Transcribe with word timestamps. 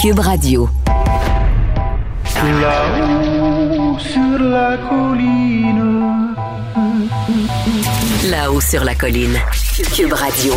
Cube 0.00 0.20
Radio. 0.20 0.66
Là-haut 2.34 3.98
sur 3.98 4.38
la 4.38 4.78
colline. 4.88 6.34
Là-haut 8.30 8.60
sur 8.62 8.82
la 8.82 8.94
colline. 8.94 9.36
Cube 9.94 10.14
Radio. 10.14 10.54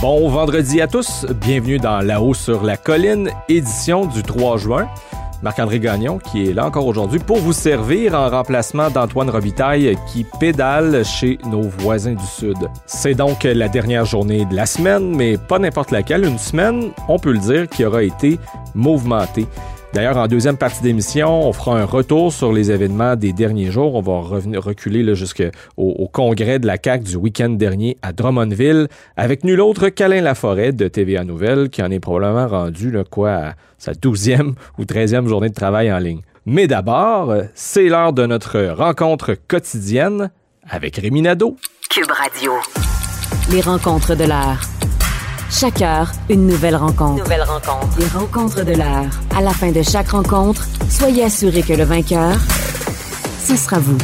Bon 0.00 0.26
vendredi 0.30 0.80
à 0.80 0.86
tous, 0.86 1.26
bienvenue 1.34 1.76
dans 1.76 2.00
La-haut 2.00 2.32
sur 2.32 2.62
la 2.62 2.78
colline, 2.78 3.28
édition 3.50 4.06
du 4.06 4.22
3 4.22 4.56
juin. 4.56 4.88
Marc-André 5.42 5.80
Gagnon 5.80 6.18
qui 6.18 6.48
est 6.48 6.52
là 6.52 6.66
encore 6.66 6.86
aujourd'hui 6.86 7.18
pour 7.18 7.38
vous 7.38 7.52
servir 7.52 8.14
en 8.14 8.28
remplacement 8.28 8.90
d'Antoine 8.90 9.30
Robitaille 9.30 9.96
qui 10.12 10.24
pédale 10.38 11.04
chez 11.04 11.38
nos 11.46 11.62
voisins 11.62 12.14
du 12.14 12.26
Sud. 12.26 12.56
C'est 12.86 13.14
donc 13.14 13.44
la 13.44 13.68
dernière 13.68 14.04
journée 14.04 14.44
de 14.44 14.54
la 14.54 14.66
semaine, 14.66 15.14
mais 15.14 15.36
pas 15.36 15.58
n'importe 15.58 15.90
laquelle, 15.90 16.24
une 16.24 16.38
semaine, 16.38 16.90
on 17.08 17.18
peut 17.18 17.32
le 17.32 17.38
dire, 17.38 17.68
qui 17.68 17.84
aura 17.84 18.02
été 18.02 18.38
mouvementée. 18.74 19.46
D'ailleurs, 19.92 20.16
en 20.16 20.26
deuxième 20.26 20.56
partie 20.56 20.82
d'émission, 20.82 21.46
on 21.46 21.52
fera 21.52 21.78
un 21.78 21.84
retour 21.84 22.32
sur 22.32 22.50
les 22.50 22.70
événements 22.70 23.14
des 23.14 23.34
derniers 23.34 23.70
jours. 23.70 23.94
On 23.94 24.00
va 24.00 24.20
revenir, 24.20 24.62
reculer 24.62 25.14
jusqu'au 25.14 25.50
au 25.76 26.08
congrès 26.08 26.58
de 26.58 26.66
la 26.66 26.78
CAQ 26.82 27.04
du 27.04 27.16
week-end 27.16 27.50
dernier 27.50 27.98
à 28.00 28.14
Drummondville 28.14 28.88
avec 29.18 29.44
nul 29.44 29.60
autre 29.60 29.90
qu'Alain 29.90 30.22
Laforêt 30.22 30.72
de 30.72 30.88
TVA 30.88 31.24
Nouvelle 31.24 31.68
qui 31.68 31.82
en 31.82 31.90
est 31.90 32.00
probablement 32.00 32.48
rendu 32.48 32.94
quoi, 33.10 33.32
à 33.32 33.52
sa 33.76 33.92
douzième 33.92 34.54
ou 34.78 34.86
treizième 34.86 35.28
journée 35.28 35.50
de 35.50 35.54
travail 35.54 35.92
en 35.92 35.98
ligne. 35.98 36.22
Mais 36.46 36.66
d'abord, 36.66 37.34
c'est 37.54 37.88
l'heure 37.88 38.14
de 38.14 38.24
notre 38.24 38.60
rencontre 38.70 39.36
quotidienne 39.46 40.30
avec 40.68 40.96
Rémi. 40.96 41.22
Cube 41.90 42.10
Radio. 42.10 42.52
Les 43.50 43.60
rencontres 43.60 44.14
de 44.16 44.24
l'heure. 44.24 44.81
Chaque 45.54 45.82
heure, 45.82 46.10
une 46.30 46.46
nouvelle 46.46 46.76
rencontre. 46.76 47.22
Nouvelle 47.22 47.42
rencontre. 47.42 47.98
Les 47.98 48.06
rencontres 48.06 48.64
de 48.64 48.72
l'heure. 48.72 49.10
À 49.36 49.42
la 49.42 49.50
fin 49.50 49.70
de 49.70 49.82
chaque 49.82 50.08
rencontre, 50.08 50.66
soyez 50.88 51.24
assurés 51.24 51.60
que 51.60 51.74
le 51.74 51.84
vainqueur, 51.84 52.36
ce 53.38 53.54
sera 53.54 53.78
vous. 53.78 53.98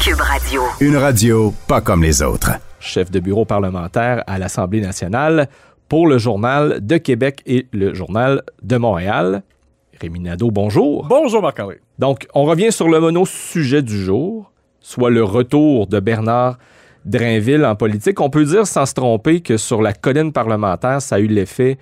Cube 0.00 0.20
Radio. 0.20 0.62
Une 0.80 0.96
radio 0.96 1.54
pas 1.68 1.80
comme 1.80 2.02
les 2.02 2.22
autres. 2.22 2.50
Chef 2.80 3.08
de 3.08 3.20
bureau 3.20 3.44
parlementaire 3.44 4.24
à 4.26 4.40
l'Assemblée 4.40 4.80
nationale 4.80 5.48
pour 5.88 6.08
le 6.08 6.18
Journal 6.18 6.84
de 6.84 6.96
Québec 6.96 7.40
et 7.46 7.68
le 7.72 7.94
Journal 7.94 8.42
de 8.60 8.76
Montréal. 8.78 9.44
Rémi 10.00 10.18
Nadeau, 10.18 10.50
bonjour. 10.50 11.06
Bonjour 11.08 11.40
Marc-André. 11.40 11.80
Donc, 12.00 12.26
on 12.34 12.42
revient 12.42 12.72
sur 12.72 12.88
le 12.88 12.98
mono-sujet 12.98 13.82
du 13.82 14.04
jour, 14.04 14.50
soit 14.80 15.10
le 15.10 15.22
retour 15.22 15.86
de 15.86 16.00
Bernard 16.00 16.58
Drainville 17.08 17.64
en 17.64 17.74
politique. 17.74 18.20
On 18.20 18.30
peut 18.30 18.44
dire 18.44 18.66
sans 18.66 18.86
se 18.86 18.94
tromper 18.94 19.40
que 19.40 19.56
sur 19.56 19.82
la 19.82 19.92
colline 19.92 20.32
parlementaire, 20.32 21.00
ça 21.00 21.16
a 21.16 21.18
eu 21.18 21.26
l'effet 21.26 21.78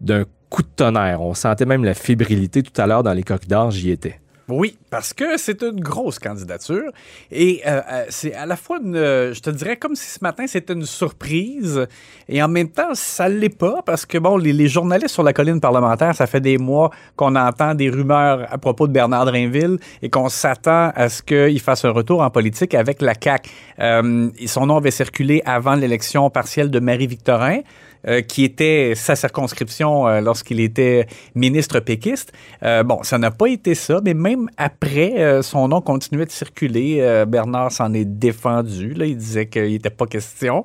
d'un 0.00 0.24
coup 0.48 0.62
de 0.62 0.68
tonnerre. 0.74 1.20
On 1.20 1.34
sentait 1.34 1.66
même 1.66 1.84
la 1.84 1.94
fébrilité 1.94 2.62
tout 2.62 2.80
à 2.80 2.86
l'heure 2.86 3.02
dans 3.02 3.12
les 3.12 3.22
corridors, 3.22 3.70
j'y 3.70 3.90
étais. 3.90 4.20
Oui, 4.50 4.76
parce 4.90 5.12
que 5.12 5.36
c'est 5.36 5.62
une 5.62 5.80
grosse 5.80 6.18
candidature 6.18 6.90
et 7.30 7.62
euh, 7.66 7.80
euh, 7.90 8.04
c'est 8.08 8.34
à 8.34 8.46
la 8.46 8.56
fois 8.56 8.78
une, 8.82 8.96
euh, 8.96 9.32
je 9.32 9.40
te 9.40 9.50
dirais 9.50 9.76
comme 9.76 9.94
si 9.94 10.10
ce 10.10 10.18
matin 10.22 10.46
c'était 10.46 10.72
une 10.72 10.86
surprise 10.86 11.86
et 12.28 12.42
en 12.42 12.48
même 12.48 12.68
temps 12.68 12.94
ça 12.94 13.28
l'est 13.28 13.56
pas 13.56 13.82
parce 13.86 14.04
que 14.06 14.18
bon 14.18 14.36
les, 14.36 14.52
les, 14.52 14.66
journalistes 14.66 15.14
sur 15.14 15.22
la 15.22 15.32
colline 15.32 15.60
parlementaire 15.60 16.14
ça 16.14 16.26
fait 16.26 16.40
des 16.40 16.58
mois 16.58 16.90
qu'on 17.14 17.36
entend 17.36 17.74
des 17.74 17.90
rumeurs 17.90 18.46
à 18.50 18.58
propos 18.58 18.88
de 18.88 18.92
Bernard 18.92 19.26
Drainville 19.26 19.78
et 20.02 20.10
qu'on 20.10 20.28
s'attend 20.28 20.90
à 20.94 21.08
ce 21.08 21.22
qu'il 21.22 21.60
fasse 21.60 21.84
un 21.84 21.90
retour 21.90 22.20
en 22.20 22.30
politique 22.30 22.74
avec 22.74 23.02
la 23.02 23.14
CAC. 23.14 23.48
son 23.78 24.66
nom 24.66 24.76
avait 24.76 24.90
circulé 24.90 25.42
avant 25.44 25.74
l'élection 25.74 26.28
partielle 26.30 26.70
de 26.70 26.80
Marie 26.80 27.06
Victorin. 27.06 27.60
Euh, 28.08 28.22
qui 28.22 28.44
était 28.44 28.94
sa 28.96 29.14
circonscription 29.14 30.08
euh, 30.08 30.22
lorsqu'il 30.22 30.58
était 30.60 31.06
ministre 31.34 31.80
péquiste. 31.80 32.32
Euh, 32.62 32.82
bon, 32.82 33.02
ça 33.02 33.18
n'a 33.18 33.30
pas 33.30 33.46
été 33.48 33.74
ça, 33.74 34.00
mais 34.02 34.14
même 34.14 34.48
après, 34.56 35.42
son 35.42 35.68
nom 35.68 35.82
continuait 35.82 36.24
de 36.24 36.30
circuler. 36.30 37.24
Bernard 37.28 37.72
s'en 37.72 37.92
est 37.92 38.06
défendu. 38.06 38.94
Il 38.98 39.16
disait 39.18 39.46
qu'il 39.46 39.70
n'était 39.70 39.90
pas 39.90 40.06
question. 40.06 40.64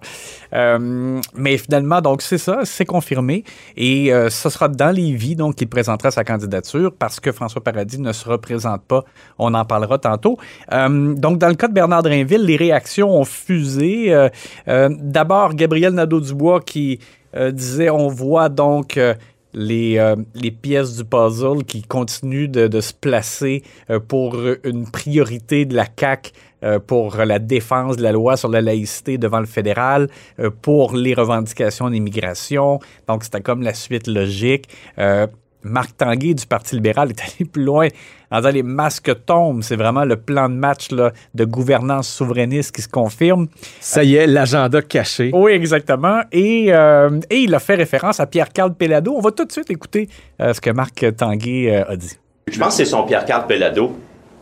mais 0.54 1.58
finalement, 1.58 2.00
donc 2.00 2.22
c'est 2.22 2.38
ça, 2.38 2.60
c'est 2.64 2.86
confirmé. 2.86 3.44
Et 3.76 4.12
ce 4.30 4.50
sera 4.50 4.68
dans 4.68 4.96
les 4.96 5.12
vies 5.14 5.36
donc 5.36 5.56
qu'il 5.56 5.68
présentera 5.68 6.12
sa 6.12 6.24
candidature 6.24 6.94
parce 6.98 7.20
que 7.20 7.32
François 7.32 7.64
Paradis 7.64 8.00
ne 8.00 8.14
se 8.14 8.28
représente 8.28 8.84
pas. 8.84 9.04
On 9.38 9.54
en 9.54 9.66
parlera 9.66 9.98
tantôt. 9.98 10.38
donc, 10.72 11.38
dans 11.38 11.50
le 11.50 11.56
cas 11.56 11.68
de 11.68 11.74
Bernard 11.74 12.04
Drainville, 12.04 12.46
les 12.46 12.56
réactions 12.56 13.14
ont 13.14 13.26
fusé. 13.26 14.30
D'abord, 14.68 15.54
Gabriel 15.54 15.94
Nadeau-Dubois 15.94 16.62
qui 16.62 17.00
euh, 17.36 17.52
disait 17.52 17.90
on 17.90 18.08
voit 18.08 18.50
donc 18.50 18.98
euh, 18.98 19.14
les, 19.54 19.98
euh, 19.98 20.16
les, 20.34 20.52
pièces 20.52 20.98
du 20.98 21.06
puzzle 21.06 21.64
qui 21.64 21.82
continuent 21.82 22.50
de, 22.50 22.68
de 22.68 22.82
se 22.82 22.94
placer 22.94 23.64
pour 24.08 24.38
une 24.64 24.90
priorité 24.90 25.66
de 25.66 25.76
la 25.76 25.86
CAC 25.86 26.34
pour 26.88 27.18
la 27.18 27.38
défense 27.38 27.96
de 27.96 28.02
la 28.02 28.12
loi 28.12 28.38
sur 28.38 28.50
la 28.50 28.60
laïcité 28.60 29.20
devant 29.20 29.40
le 29.40 29.46
fédéral, 29.46 30.10
pour 30.64 30.96
les 30.96 31.14
revendications 31.14 31.92
d'immigration. 31.92 32.80
Donc, 33.08 33.24
c'était 33.24 33.42
comme 33.42 33.62
la 33.62 33.76
suite 33.76 34.08
logique. 34.08 34.68
Marc 35.66 35.98
Tanguay 35.98 36.36
du 36.36 36.46
Parti 36.46 36.76
libéral 36.76 37.10
est 37.10 37.22
allé 37.40 37.50
plus 37.50 37.64
loin 37.64 37.88
en 38.32 38.38
disant 38.38 38.52
les 38.52 38.64
masques 38.64 39.12
tombent. 39.26 39.64
C'est 39.64 39.76
vraiment 39.76 40.06
le 40.06 40.16
plan 40.16 40.48
de 40.48 40.54
match 40.54 40.92
là, 40.92 41.12
de 41.34 41.46
gouvernance 41.46 42.08
souverainiste 42.08 42.76
qui 42.76 42.82
se 42.82 42.88
confirme. 42.88 43.48
Ça 43.80 44.04
y 44.04 44.16
est, 44.16 44.28
l'agenda 44.28 44.82
caché. 44.82 45.32
Oui, 45.34 45.52
exactement. 45.52 46.22
Et, 46.32 46.68
euh, 46.70 47.20
et, 47.30 47.40
il 47.40 47.54
a 47.56 47.60
fait 47.60 47.76
référence 47.76 48.20
à 48.20 48.28
Pierre-Carl 48.28 48.74
Pellado. 48.76 49.14
On 49.16 49.22
va 49.22 49.32
tout 49.32 49.46
de 49.46 49.52
suite 49.52 49.70
écouter 49.72 50.08
euh, 50.42 50.54
ce 50.54 50.62
que 50.62 50.70
Marc 50.70 51.06
Tanguay 51.18 51.76
euh, 51.76 51.92
a 51.92 51.96
dit. 51.96 52.18
Je 52.48 52.60
pense 52.60 52.70
que 52.70 52.74
c'est 52.84 52.86
son 52.86 53.04
Pierre-Carl 53.04 53.48
Pellado, 53.48 53.98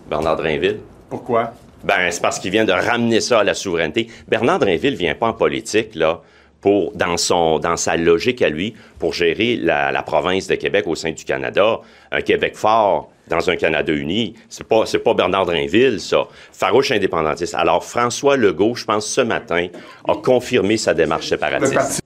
Bernard 0.10 0.36
Drainville. 0.36 0.80
Pourquoi? 1.10 1.54
Ben, 1.84 2.12
c'est 2.12 2.22
parce 2.22 2.40
qu'il 2.40 2.52
vient 2.52 2.66
de 2.66 2.72
ramener 2.72 3.22
ça 3.22 3.40
à 3.40 3.44
la 3.44 3.54
souveraineté. 3.54 4.08
Bernard 4.28 4.60
Drainville 4.60 4.96
vient 4.96 5.16
pas 5.16 5.28
en 5.28 5.34
politique, 5.34 5.96
là, 5.96 6.22
pour, 6.64 6.94
dans, 6.96 7.18
son, 7.18 7.60
dans 7.60 7.76
sa 7.76 7.98
logique 7.98 8.42
à 8.42 8.48
lui, 8.48 8.74
pour 8.98 9.12
gérer 9.12 9.58
la, 9.58 9.92
la, 9.92 10.02
province 10.02 10.48
de 10.48 10.56
Québec 10.56 10.86
au 10.88 10.96
sein 10.96 11.12
du 11.12 11.26
Canada. 11.26 11.82
Un 12.10 12.22
Québec 12.22 12.56
fort 12.56 13.12
dans 13.28 13.50
un 13.50 13.58
Canada 13.58 13.92
uni, 13.92 14.34
c'est 14.48 14.66
pas, 14.66 14.86
c'est 14.86 15.00
pas 15.00 15.14
Bernard 15.14 15.46
Drinville, 15.46 16.00
ça. 16.00 16.24
Farouche 16.54 16.92
indépendantiste. 16.92 17.54
Alors, 17.54 17.84
François 17.84 18.38
Legault, 18.38 18.76
je 18.76 18.86
pense, 18.86 19.06
ce 19.06 19.20
matin, 19.20 19.68
a 20.08 20.16
confirmé 20.16 20.78
sa 20.78 20.94
démarche 20.94 21.28
séparatiste. 21.28 22.00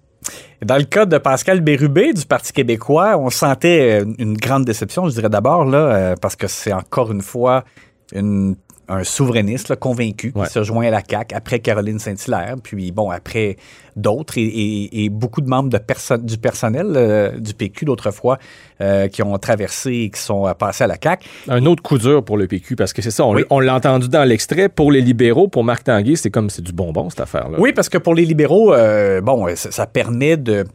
Dans 0.65 0.77
le 0.77 0.85
cas 0.85 1.05
de 1.05 1.19
Pascal 1.19 1.61
Bérubé 1.61 2.13
du 2.13 2.25
Parti 2.25 2.51
québécois, 2.51 3.15
on 3.15 3.29
sentait 3.29 4.01
une 4.17 4.35
grande 4.35 4.65
déception, 4.65 5.07
je 5.07 5.13
dirais 5.13 5.29
d'abord, 5.29 5.65
là, 5.65 5.77
euh, 5.77 6.15
parce 6.19 6.35
que 6.35 6.47
c'est 6.47 6.73
encore 6.73 7.11
une 7.11 7.21
fois 7.21 7.63
une 8.11 8.55
un 8.87 9.03
souverainiste 9.03 9.75
convaincu 9.75 10.31
qui 10.31 10.49
se 10.49 10.63
joint 10.63 10.87
à 10.87 10.91
la 10.91 11.01
CAQ 11.07 11.35
après 11.35 11.59
Caroline 11.59 11.99
Saint-Hilaire, 11.99 12.55
puis 12.61 12.91
bon, 12.91 13.09
après 13.09 13.57
d'autres 13.95 14.35
et, 14.37 15.09
beaucoup 15.09 15.41
de 15.41 15.49
membres 15.49 15.69
de 15.69 16.17
du 16.17 16.37
personnel 16.37 16.93
euh, 16.95 17.31
du 17.37 17.53
PQ 17.53 17.85
d'autrefois 17.85 18.37
euh, 18.81 19.07
qui 19.07 19.23
ont 19.23 19.37
traversé 19.37 19.91
et 19.91 20.09
qui 20.09 20.21
sont 20.21 20.53
passés 20.57 20.83
à 20.83 20.87
la 20.87 20.97
CAQ. 21.01 21.27
Un 21.49 21.65
autre 21.65 21.81
coup 21.81 21.97
dur 21.97 22.23
pour 22.23 22.37
le 22.37 22.47
PQ, 22.47 22.75
parce 22.75 22.93
que 22.93 23.01
c'est 23.01 23.11
ça, 23.11 23.25
on, 23.25 23.59
l'a 23.59 23.75
entendu 23.75 24.07
dans 24.07 24.23
l'extrait, 24.23 24.69
pour 24.69 24.91
les 24.91 25.01
libéraux, 25.01 25.47
pour 25.47 25.63
Marc 25.63 25.85
Tanguay, 25.85 26.15
c'est 26.15 26.31
comme 26.31 26.49
c'est 26.49 26.61
du 26.61 26.71
bonbon 26.71 27.09
cette 27.09 27.21
affaire-là. 27.21 27.57
Oui, 27.59 27.73
parce 27.73 27.89
que 27.89 27.97
pour 27.97 28.15
les 28.15 28.25
libéraux, 28.25 28.73
euh, 28.73 29.21
bon, 29.21 29.47
ça 29.55 29.85
permet 29.85 30.37
de 30.37 30.65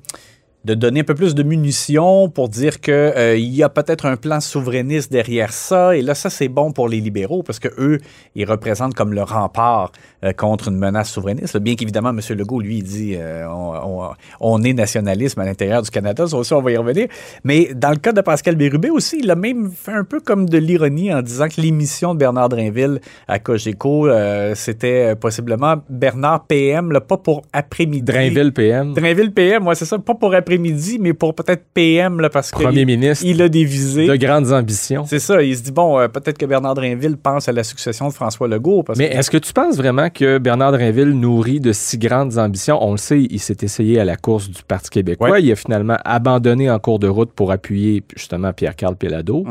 de 0.65 0.75
donner 0.75 1.00
un 1.00 1.05
peu 1.05 1.15
plus 1.15 1.34
de 1.34 1.43
munitions 1.43 2.28
pour 2.28 2.49
dire 2.49 2.81
qu'il 2.81 2.95
euh, 2.95 3.37
y 3.37 3.62
a 3.62 3.69
peut-être 3.69 4.06
un 4.06 4.17
plan 4.17 4.41
souverainiste 4.41 5.11
derrière 5.11 5.53
ça. 5.53 5.97
Et 5.97 6.03
là, 6.03 6.15
ça, 6.15 6.31
c'est 6.31 6.49
bon 6.49 6.71
pour 6.73 6.89
les 6.89 7.00
libéraux 7.00 7.43
parce 7.43 7.59
que 7.59 7.69
eux, 7.78 7.99
ils 8.37 8.45
représentent 8.45 8.95
comme 8.95 9.12
le 9.12 9.22
rempart 9.22 9.91
euh, 10.25 10.33
contre 10.33 10.69
une 10.69 10.77
menace 10.77 11.11
souverainiste. 11.11 11.59
Bien 11.59 11.75
qu'évidemment, 11.75 12.11
M. 12.11 12.21
Legault, 12.37 12.61
lui, 12.61 12.78
il 12.78 12.84
dit 12.84 13.15
euh, 13.17 13.47
on, 13.49 14.11
on, 14.41 14.62
est 14.62 14.72
nationalisme 14.72 15.41
à 15.41 15.45
l'intérieur 15.45 15.83
du 15.83 15.91
Canada. 15.91 16.28
Ça 16.28 16.37
aussi, 16.37 16.53
on 16.53 16.62
va 16.62 16.71
y 16.71 16.77
revenir. 16.77 17.09
Mais 17.42 17.71
dans 17.75 17.91
le 17.91 17.97
cas 17.97 18.13
de 18.13 18.21
Pascal 18.21 18.54
Bérubé 18.54 18.91
aussi, 18.91 19.19
il 19.19 19.31
a 19.31 19.34
même 19.34 19.72
fait 19.72 19.92
un 19.92 20.04
peu 20.04 20.21
comme 20.21 20.48
de 20.48 20.59
l'ironie 20.59 21.13
en 21.13 21.22
disant 21.22 21.48
que 21.48 21.60
l'émission 21.60 22.15
de 22.15 22.21
Bernard 22.21 22.51
Drainville 22.51 23.01
à 23.27 23.41
Cogeco, 23.41 24.09
c'était 24.54 25.16
possiblement 25.16 25.77
Bernard 25.89 26.47
PM, 26.47 26.92
là, 26.92 27.01
pas 27.01 27.16
pour 27.16 27.42
après-midi. 27.53 28.03
Drainville 28.03 28.53
PM. 28.53 28.95
Drainville 28.95 29.33
PM, 29.33 29.65
moi, 29.65 29.75
c'est 29.75 29.84
ça, 29.84 29.98
pas 29.98 30.15
pour 30.15 30.34
après 30.34 30.52
midi 30.59 30.99
mais 31.01 31.13
pour 31.13 31.34
peut-être 31.34 31.65
PM, 31.75 32.21
là, 32.21 32.31
parce 32.31 32.51
que 32.51 32.63
Premier 32.63 32.84
ministre 32.84 33.25
il 33.27 33.41
a 33.43 33.49
des 33.49 33.65
visées. 33.65 34.07
De 34.07 34.16
grandes 34.16 34.53
ambitions. 34.53 35.04
C'est 35.07 35.19
ça. 35.19 35.43
Il 35.43 35.57
se 35.57 35.63
dit, 35.63 35.72
bon, 35.72 35.99
euh, 35.99 36.09
peut-être 36.09 36.39
que 36.39 36.47
Bernard 36.47 36.75
Drinville 36.75 37.16
pense 37.16 37.49
à 37.49 37.53
la 37.53 37.65
succession 37.65 38.09
de 38.09 38.13
François 38.13 38.49
Legault. 38.49 38.84
mais 38.97 39.07
est-ce 39.07 39.31
que 39.31 39.39
tu 39.39 39.53
penses 39.53 39.77
vraiment 39.77 40.10
que 40.10 40.39
Bernard 40.39 40.72
Drinville 40.72 41.10
nourrit 41.10 41.60
de 41.60 41.72
si 41.72 41.99
grandes 41.99 42.39
ambitions? 42.39 42.78
On 42.83 42.93
le 42.93 42.99
sait, 42.99 43.21
il 43.21 43.41
s'est 43.41 43.59
essayé 43.63 44.01
à 44.01 44.04
la 44.04 44.16
course 44.16 44.49
du 44.49 44.63
Parti 44.63 44.91
québécois. 44.91 45.41
Il 45.41 45.51
a 45.53 45.57
finalement 45.57 45.97
abandonné 46.04 46.71
en 46.71 46.78
cours 46.78 46.98
de 46.98 47.09
route 47.09 47.33
pour 47.33 47.53
appuyer 47.53 48.03
justement 48.16 48.53
Pierre-Carl 48.53 48.97
Pelado. 48.97 49.45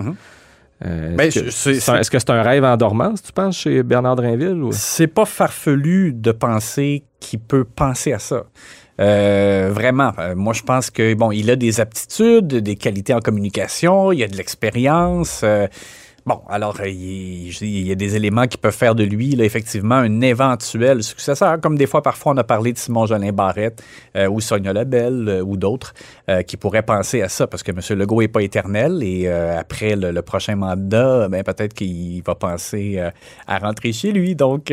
Euh, 0.83 1.15
ben, 1.15 1.27
est-ce, 1.27 2.09
que 2.09 2.19
c'est 2.19 2.29
un, 2.29 2.41
rêve 2.41 2.63
en 2.63 2.75
dormance, 2.75 3.21
tu 3.21 3.31
penses, 3.31 3.59
chez 3.59 3.83
Bernard 3.83 4.15
Drinville? 4.15 4.63
C'est 4.71 5.07
pas 5.07 5.25
farfelu 5.25 6.11
de 6.13 6.31
penser 6.31 7.03
qu'il 7.19 7.39
peut 7.39 7.63
penser 7.63 8.13
à 8.13 8.19
ça. 8.19 8.45
Euh, 8.99 9.69
vraiment. 9.71 10.11
Euh, 10.19 10.35
moi, 10.35 10.53
je 10.53 10.61
pense 10.63 10.89
que 10.91 11.13
bon, 11.13 11.31
il 11.31 11.49
a 11.49 11.55
des 11.55 11.79
aptitudes, 11.79 12.47
des 12.47 12.75
qualités 12.75 13.13
en 13.13 13.19
communication, 13.19 14.11
il 14.11 14.23
a 14.23 14.27
de 14.27 14.35
l'expérience. 14.37 15.41
euh, 15.43 15.67
Bon, 16.23 16.41
alors, 16.47 16.79
euh, 16.81 16.87
il, 16.87 17.87
y 17.87 17.91
a 17.91 17.95
des 17.95 18.15
éléments 18.15 18.45
qui 18.45 18.57
peuvent 18.57 18.75
faire 18.75 18.93
de 18.93 19.03
lui, 19.03 19.31
là, 19.31 19.43
effectivement, 19.43 19.95
un 19.95 20.21
éventuel 20.21 21.01
successeur, 21.01 21.59
comme 21.59 21.75
des 21.75 21.87
fois, 21.87 22.03
parfois, 22.03 22.33
on 22.33 22.37
a 22.37 22.43
parlé 22.43 22.73
de 22.73 22.77
Simon-Jolin 22.77 23.31
Barrette 23.31 23.81
euh, 24.15 24.29
ou 24.29 24.39
Sonia 24.39 24.71
Lebel 24.71 25.27
euh, 25.27 25.41
ou 25.41 25.57
d'autres 25.57 25.93
qui 26.47 26.55
pourraient 26.55 26.81
penser 26.81 27.21
à 27.21 27.27
ça, 27.27 27.45
parce 27.45 27.61
que 27.61 27.71
M. 27.71 27.79
Legault 27.99 28.21
n'est 28.21 28.29
pas 28.29 28.41
éternel 28.41 29.03
et 29.03 29.27
après 29.27 29.97
le, 29.97 30.21
prochain 30.21 30.55
mandat, 30.55 31.27
ben, 31.27 31.43
peut-être 31.43 31.73
qu'il 31.73 32.23
va 32.23 32.35
penser 32.35 33.03
à 33.47 33.57
rentrer 33.57 33.91
chez 33.91 34.13
lui. 34.13 34.33
Donc, 34.33 34.71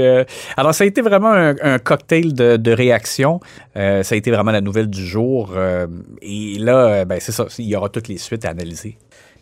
alors, 0.56 0.72
ça 0.72 0.84
a 0.84 0.86
été 0.86 1.00
vraiment 1.00 1.32
un, 1.32 1.78
cocktail 1.80 2.32
de, 2.32 2.56
de 2.56 2.70
réactions. 2.70 3.40
Ça 3.74 4.02
a 4.08 4.14
été 4.14 4.30
vraiment 4.30 4.52
la 4.52 4.60
nouvelle 4.60 4.88
du 4.88 5.04
jour. 5.04 5.52
et 6.22 6.58
là, 6.60 7.04
ben, 7.04 7.18
c'est 7.20 7.32
ça, 7.32 7.46
il 7.58 7.66
y 7.66 7.74
aura 7.74 7.88
toutes 7.88 8.06
les 8.06 8.18
suites 8.18 8.44
à 8.44 8.50
analyser. 8.50 8.96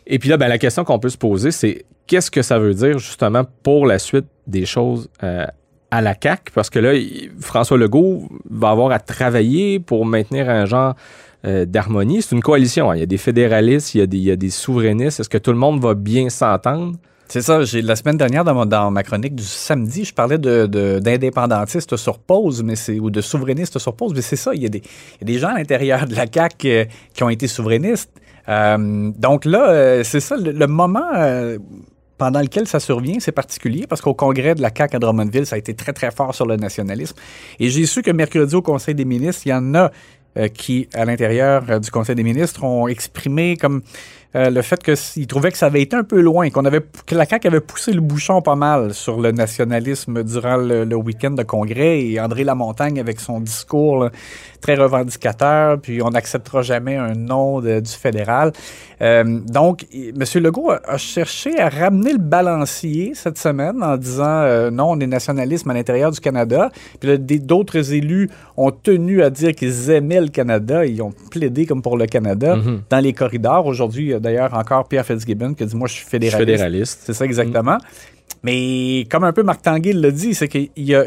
Et 0.07 0.19
puis 0.19 0.29
là, 0.29 0.37
ben, 0.37 0.47
la 0.47 0.57
question 0.57 0.83
qu'on 0.83 0.99
peut 0.99 1.09
se 1.09 1.17
poser, 1.17 1.51
c'est 1.51 1.85
qu'est-ce 2.07 2.31
que 2.31 2.41
ça 2.41 2.57
veut 2.57 2.73
dire 2.73 2.97
justement 2.97 3.43
pour 3.61 3.85
la 3.85 3.99
suite 3.99 4.25
des 4.47 4.65
choses 4.65 5.09
euh, 5.23 5.45
à 5.91 6.01
la 6.01 6.15
CAQ? 6.21 6.51
Parce 6.53 6.69
que 6.69 6.79
là, 6.79 6.93
François 7.41 7.77
Legault 7.77 8.29
va 8.49 8.69
avoir 8.69 8.91
à 8.91 8.99
travailler 8.99 9.79
pour 9.79 10.05
maintenir 10.05 10.49
un 10.49 10.65
genre 10.65 10.95
euh, 11.45 11.65
d'harmonie. 11.65 12.21
C'est 12.21 12.35
une 12.35 12.41
coalition. 12.41 12.89
hein. 12.89 12.95
Il 12.95 12.99
y 12.99 13.03
a 13.03 13.07
des 13.07 13.17
fédéralistes, 13.17 13.93
il 13.95 13.99
y 14.17 14.31
a 14.31 14.35
des, 14.37 14.49
souverainistes. 14.49 15.19
Est-ce 15.19 15.29
que 15.29 15.37
tout 15.37 15.51
le 15.51 15.57
monde 15.57 15.81
va 15.81 15.93
bien 15.93 16.29
s'entendre? 16.29 16.95
C'est 17.27 17.41
ça, 17.41 17.59
la 17.73 17.95
semaine 17.97 18.15
dernière 18.15 18.45
dans, 18.45 18.89
ma 18.89 19.03
chronique 19.03 19.35
du 19.35 19.43
samedi, 19.43 20.05
je 20.05 20.13
parlais 20.13 20.37
de, 20.37 20.65
de- 20.65 20.99
d'indépendantistes 20.99 21.97
sur 21.97 22.19
pause, 22.19 22.63
mais 22.63 22.75
ou 23.01 23.09
de 23.09 23.19
souverainistes 23.19 23.77
sur 23.79 23.93
pause, 23.93 24.13
mais 24.15 24.21
c'est 24.21 24.37
ça, 24.37 24.53
il 24.55 24.63
y, 24.63 24.65
a 24.65 24.69
des, 24.69 24.77
il 24.77 25.19
y 25.19 25.23
a 25.23 25.25
des 25.25 25.37
gens 25.37 25.49
à 25.49 25.57
l'intérieur 25.57 26.07
de 26.07 26.15
la 26.15 26.25
CAQ 26.33 26.67
euh, 26.69 26.85
qui 27.13 27.23
ont 27.23 27.29
été 27.29 27.47
souverainistes. 27.47 28.09
Euh, 28.49 29.11
donc 29.17 29.45
là, 29.45 29.69
euh, 29.69 30.03
c'est 30.03 30.19
ça, 30.19 30.35
le, 30.37 30.67
moment 30.67 31.09
euh, 31.15 31.57
pendant 32.17 32.41
lequel 32.41 32.67
ça 32.67 32.79
survient, 32.79 33.19
c'est 33.19 33.31
particulier 33.31 33.85
parce 33.87 34.01
qu'au 34.01 34.13
congrès 34.13 34.55
de 34.55 34.61
la 34.61 34.71
CAQ 34.75 34.95
à 34.95 34.99
Drummondville, 34.99 35.45
ça 35.45 35.55
a 35.55 35.59
été 35.59 35.73
très, 35.73 35.93
très 35.93 36.11
fort 36.11 36.33
sur 36.33 36.45
le 36.45 36.55
nationalisme. 36.55 37.15
Et 37.59 37.69
j'ai 37.69 37.85
su 37.85 38.01
que 38.01 38.11
mercredi 38.11 38.55
au 38.55 38.61
Conseil 38.61 38.95
des 38.95 39.05
ministres, 39.05 39.43
il 39.45 39.49
y 39.49 39.53
en 39.53 39.75
a 39.75 39.91
qui, 40.53 40.87
à 40.93 41.03
l'intérieur 41.03 41.79
du 41.79 41.89
Conseil 41.89 42.13
des 42.13 42.21
ministres, 42.21 42.63
ont 42.63 42.87
exprimé 42.87 43.57
comme 43.57 43.81
le 44.35 44.61
fait 44.61 44.83
qu'ils 44.83 45.25
trouvaient 45.25 45.51
que 45.51 45.57
ça 45.57 45.65
avait 45.65 45.81
été 45.81 45.95
un 45.95 46.03
peu 46.03 46.21
loin, 46.21 46.51
qu'on 46.51 46.65
avait, 46.65 46.81
que 47.07 47.15
la 47.15 47.25
CAQ 47.25 47.47
avait 47.47 47.59
poussé 47.59 47.91
le 47.91 48.01
bouchon 48.01 48.43
pas 48.43 48.55
mal 48.55 48.93
sur 48.93 49.19
le 49.19 49.31
nationalisme 49.31 50.23
durant 50.23 50.57
le, 50.57 50.95
week-end 50.95 51.31
de 51.31 51.41
congrès 51.41 52.01
et 52.01 52.19
André 52.19 52.43
Lamontagne 52.43 52.99
avec 52.99 53.19
son 53.19 53.39
discours 53.39 54.09
très 54.61 54.75
revendicateur, 54.75 55.79
puis 55.79 56.01
on 56.01 56.09
n'acceptera 56.09 56.61
jamais 56.61 56.95
un 56.95 57.13
nom 57.13 57.61
de- 57.61 57.79
du 57.79 57.91
fédéral. 57.91 58.51
Euh, 59.01 59.23
donc, 59.47 59.85
M. 59.93 60.23
Legault 60.43 60.71
a, 60.71 60.81
a 60.87 60.97
cherché 60.97 61.59
à 61.59 61.69
ramener 61.69 62.13
le 62.13 62.17
balancier 62.19 63.11
cette 63.13 63.37
semaine 63.37 63.83
en 63.83 63.95
disant 63.97 64.25
euh, 64.27 64.71
non, 64.71 64.91
on 64.91 64.99
est 64.99 65.07
nationalisme 65.07 65.69
à 65.69 65.73
l'intérieur 65.73 66.11
du 66.11 66.19
Canada. 66.19 66.71
Puis 66.99 67.17
d'autres 67.39 67.93
élus 67.93 68.29
ont 68.55 68.71
tenu 68.71 69.21
à 69.21 69.29
dire 69.29 69.53
qu'ils 69.53 69.89
aimaient 69.91 70.21
le 70.21 70.29
Canada. 70.29 70.85
Ils 70.85 71.01
ont 71.01 71.13
plaidé 71.31 71.65
comme 71.65 71.81
pour 71.81 71.97
le 71.97 72.05
Canada 72.07 72.55
Mhm. 72.55 72.81
dans 72.89 72.99
les 72.99 73.13
corridors. 73.13 73.65
Aujourd'hui, 73.65 74.03
il 74.05 74.09
y 74.09 74.13
a 74.13 74.19
d'ailleurs 74.19 74.53
encore 74.55 74.87
Pierre 74.87 75.05
Fitzgibbon 75.05 75.53
qui 75.53 75.63
a 75.63 75.65
dit 75.67 75.75
Moi, 75.75 75.87
je 75.87 75.93
suis 75.93 76.05
fédéraliste. 76.05 76.39
fédéraliste. 76.51 76.99
C'est 77.05 77.13
ça 77.13 77.25
exactement. 77.25 77.77
Mais 78.47 79.05
comme 79.11 79.25
un 79.25 79.33
peu 79.33 79.43
Marc 79.43 79.61
Tanguay 79.61 79.91
l'a 79.91 80.09
dit, 80.09 80.33
c'est 80.33 80.47
qu'il 80.47 80.69
y 80.77 80.95
a 80.95 81.03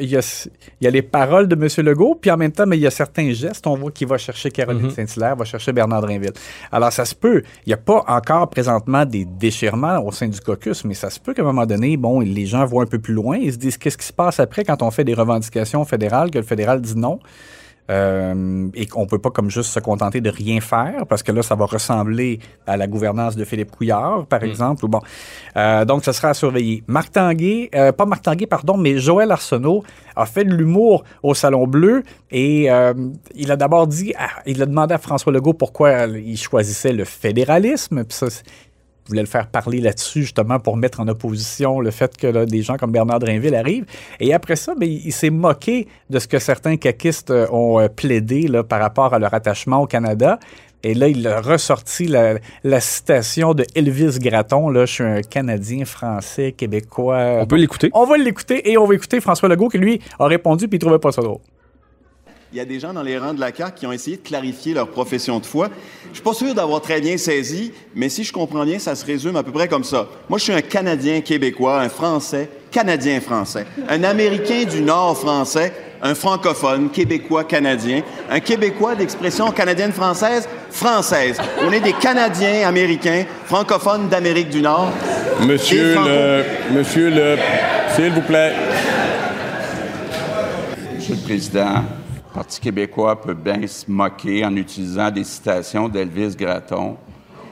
les 0.90 1.00
paroles 1.00 1.48
de 1.48 1.54
M. 1.54 1.86
Legault, 1.86 2.14
puis 2.20 2.30
en 2.30 2.36
même 2.36 2.52
temps, 2.52 2.66
mais 2.66 2.76
il 2.76 2.82
y 2.82 2.86
a 2.86 2.90
certains 2.90 3.32
gestes. 3.32 3.66
On 3.66 3.76
voit 3.76 3.90
qu'il 3.90 4.06
va 4.06 4.18
chercher 4.18 4.50
Caroline 4.50 4.82
Mhm. 4.82 4.90
Saint-Hilaire, 4.90 5.36
va 5.36 5.46
chercher 5.46 5.72
Bernard 5.72 6.02
Drinville. 6.02 6.34
Alors, 6.70 6.92
ça 6.92 7.06
se 7.06 7.14
peut. 7.14 7.42
Il 7.64 7.70
n'y 7.70 7.72
a 7.72 7.78
pas 7.78 8.04
encore 8.06 8.50
présentement 8.50 9.06
des 9.06 9.24
déchirements 9.24 10.04
au 10.04 10.12
sein 10.12 10.28
du 10.28 10.38
caucus, 10.38 10.84
mais 10.84 10.92
ça 10.92 11.08
se 11.08 11.18
peut 11.18 11.32
qu'à 11.32 11.40
un 11.40 11.46
moment 11.46 11.64
donné, 11.64 11.96
bon, 11.96 12.20
les 12.20 12.44
gens 12.44 12.66
voient 12.66 12.82
un 12.82 12.86
peu 12.86 12.98
plus 12.98 13.14
loin. 13.14 13.38
Ils 13.38 13.54
se 13.54 13.58
disent 13.58 13.78
qu'est-ce 13.78 13.96
qui 13.96 14.06
se 14.06 14.12
passe 14.12 14.38
après 14.38 14.62
quand 14.62 14.82
on 14.82 14.90
fait 14.90 15.04
des 15.04 15.14
revendications 15.14 15.82
fédérales, 15.86 16.30
que 16.30 16.36
le 16.36 16.44
fédéral 16.44 16.82
dit 16.82 16.94
non? 16.98 17.20
Euh, 17.90 18.68
et 18.74 18.86
qu'on 18.86 19.06
peut 19.06 19.18
pas 19.18 19.30
comme 19.30 19.50
juste 19.50 19.70
se 19.70 19.80
contenter 19.80 20.20
de 20.20 20.30
rien 20.30 20.60
faire 20.60 21.06
parce 21.08 21.24
que 21.24 21.32
là 21.32 21.42
ça 21.42 21.56
va 21.56 21.64
ressembler 21.64 22.38
à 22.64 22.76
la 22.76 22.86
gouvernance 22.86 23.34
de 23.34 23.44
Philippe 23.44 23.72
Couillard 23.72 24.26
par 24.26 24.44
exemple 24.44 24.84
ou 24.84 24.88
bon. 24.88 25.00
Euh, 25.56 25.84
donc 25.84 26.04
ça 26.04 26.12
sera 26.12 26.28
à 26.28 26.34
surveiller. 26.34 26.84
Marc 26.86 27.10
Tanguay 27.10 27.68
euh, 27.74 27.90
pas 27.90 28.06
Marc 28.06 28.22
Tanguay 28.22 28.46
pardon 28.46 28.76
mais 28.76 28.98
Joël 28.98 29.32
Arsenault 29.32 29.82
a 30.14 30.24
fait 30.24 30.44
de 30.44 30.54
l'humour 30.54 31.02
au 31.24 31.34
Salon 31.34 31.66
Bleu 31.66 32.04
et 32.30 32.68
il 33.34 33.50
a 33.50 33.56
d'abord 33.56 33.88
dit 33.88 34.12
ah, 34.16 34.28
il 34.46 34.62
a 34.62 34.66
demandé 34.66 34.94
à 34.94 34.98
François 34.98 35.32
Legault 35.32 35.54
pourquoi 35.54 36.04
il 36.04 36.36
choisissait 36.36 36.92
le 36.92 37.04
fédéralisme 37.04 38.04
puis 38.04 38.16
ça 38.16 38.28
voulait 39.08 39.22
le 39.22 39.26
faire 39.26 39.46
parler 39.46 39.80
là-dessus, 39.80 40.22
justement, 40.22 40.58
pour 40.58 40.76
mettre 40.76 41.00
en 41.00 41.08
opposition 41.08 41.80
le 41.80 41.90
fait 41.90 42.16
que 42.16 42.26
là, 42.26 42.46
des 42.46 42.62
gens 42.62 42.76
comme 42.76 42.92
Bernard 42.92 43.18
Drinville 43.18 43.54
arrivent. 43.54 43.86
Et 44.20 44.32
après 44.32 44.56
ça, 44.56 44.74
ben, 44.74 44.88
il, 44.88 45.12
s'est 45.12 45.30
moqué 45.30 45.88
de 46.08 46.18
ce 46.18 46.28
que 46.28 46.38
certains 46.38 46.76
caquistes 46.76 47.30
euh, 47.30 47.46
ont 47.50 47.80
euh, 47.80 47.88
plaidé 47.88 48.48
là, 48.48 48.62
par 48.62 48.80
rapport 48.80 49.14
à 49.14 49.18
leur 49.18 49.34
attachement 49.34 49.82
au 49.82 49.86
Canada. 49.86 50.38
Et 50.82 50.94
là, 50.94 51.08
il 51.08 51.26
a 51.26 51.40
ressorti 51.40 52.06
la, 52.06 52.38
la 52.64 52.80
citation 52.80 53.52
de 53.52 53.66
Elvis 53.74 54.18
Gratton. 54.18 54.70
Là, 54.70 54.86
je 54.86 54.92
suis 54.92 55.04
un 55.04 55.20
Canadien, 55.20 55.84
Français, 55.84 56.52
Québécois. 56.52 57.40
On 57.40 57.46
peut 57.46 57.56
l'écouter. 57.56 57.90
On 57.92 58.06
va 58.06 58.16
l'écouter 58.16 58.70
et 58.70 58.78
on 58.78 58.86
va 58.86 58.94
écouter 58.94 59.20
François 59.20 59.48
Legault 59.48 59.68
qui, 59.68 59.78
lui, 59.78 60.00
a 60.18 60.26
répondu 60.26 60.68
puis 60.68 60.76
il 60.76 60.80
trouvait 60.80 60.98
pas 60.98 61.12
ça 61.12 61.20
drôle. 61.20 61.40
Il 62.52 62.58
y 62.58 62.60
a 62.60 62.64
des 62.64 62.80
gens 62.80 62.92
dans 62.92 63.04
les 63.04 63.16
rangs 63.16 63.32
de 63.32 63.38
la 63.38 63.54
CAQ 63.54 63.78
qui 63.78 63.86
ont 63.86 63.92
essayé 63.92 64.16
de 64.16 64.22
clarifier 64.22 64.74
leur 64.74 64.88
profession 64.88 65.38
de 65.38 65.46
foi. 65.46 65.68
Je 66.08 66.16
suis 66.16 66.24
pas 66.24 66.34
sûr 66.34 66.52
d'avoir 66.52 66.80
très 66.80 67.00
bien 67.00 67.16
saisi, 67.16 67.70
mais 67.94 68.08
si 68.08 68.24
je 68.24 68.32
comprends 68.32 68.64
bien, 68.64 68.80
ça 68.80 68.96
se 68.96 69.06
résume 69.06 69.36
à 69.36 69.44
peu 69.44 69.52
près 69.52 69.68
comme 69.68 69.84
ça. 69.84 70.08
Moi, 70.28 70.38
je 70.40 70.44
suis 70.44 70.52
un 70.52 70.60
Canadien 70.60 71.20
québécois, 71.20 71.80
un 71.80 71.88
Français, 71.88 72.48
Canadien 72.72 73.20
français, 73.20 73.66
un 73.88 74.02
Américain 74.02 74.64
du 74.64 74.80
Nord 74.80 75.16
français, 75.16 75.72
un 76.02 76.14
francophone, 76.16 76.90
québécois 76.90 77.44
canadien, 77.44 78.02
un 78.30 78.40
Québécois 78.40 78.94
d'expression 78.96 79.50
canadienne 79.52 79.92
française, 79.92 80.48
française. 80.70 81.36
On 81.62 81.70
est 81.70 81.80
des 81.80 81.92
Canadiens 81.92 82.66
américains, 82.66 83.24
francophones 83.44 84.08
d'Amérique 84.08 84.50
du 84.50 84.62
Nord. 84.62 84.90
Monsieur 85.46 85.94
le, 85.94 86.44
monsieur 86.72 87.10
le, 87.10 87.36
s'il 87.94 88.10
vous 88.10 88.22
plaît. 88.22 88.54
Monsieur 90.96 91.14
le 91.14 91.20
Président, 91.20 91.84
le 92.30 92.34
Parti 92.34 92.60
québécois 92.60 93.20
peut 93.20 93.34
bien 93.34 93.66
se 93.66 93.90
moquer 93.90 94.44
en 94.44 94.54
utilisant 94.54 95.10
des 95.10 95.24
citations 95.24 95.88
d'Elvis 95.88 96.36
Gratton. 96.36 96.96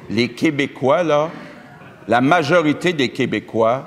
Les 0.09 0.29
Québécois, 0.29 1.03
là, 1.03 1.31
la 2.07 2.21
majorité 2.21 2.93
des 2.93 3.09
Québécois 3.09 3.85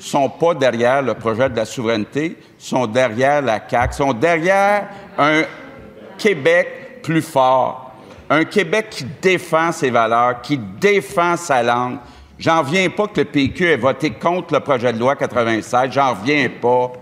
sont 0.00 0.28
pas 0.28 0.54
derrière 0.54 1.00
le 1.00 1.14
projet 1.14 1.48
de 1.48 1.54
la 1.54 1.64
souveraineté, 1.64 2.36
sont 2.58 2.88
derrière 2.88 3.40
la 3.40 3.60
CAQ, 3.66 3.94
sont 3.94 4.12
derrière 4.12 4.88
un 5.16 5.42
Québec 6.18 7.02
plus 7.04 7.22
fort, 7.22 7.94
un 8.28 8.44
Québec 8.44 8.88
qui 8.90 9.04
défend 9.22 9.70
ses 9.70 9.90
valeurs, 9.90 10.40
qui 10.42 10.58
défend 10.58 11.36
sa 11.36 11.62
langue. 11.62 11.98
J'en 12.38 12.62
reviens 12.62 12.90
pas 12.90 13.06
que 13.06 13.20
le 13.20 13.26
PQ 13.26 13.64
ait 13.66 13.76
voté 13.76 14.10
contre 14.10 14.54
le 14.54 14.60
projet 14.60 14.92
de 14.92 14.98
loi 14.98 15.14
96, 15.14 15.92
j'en 15.92 16.14
reviens 16.14 16.48
pas. 16.60 16.92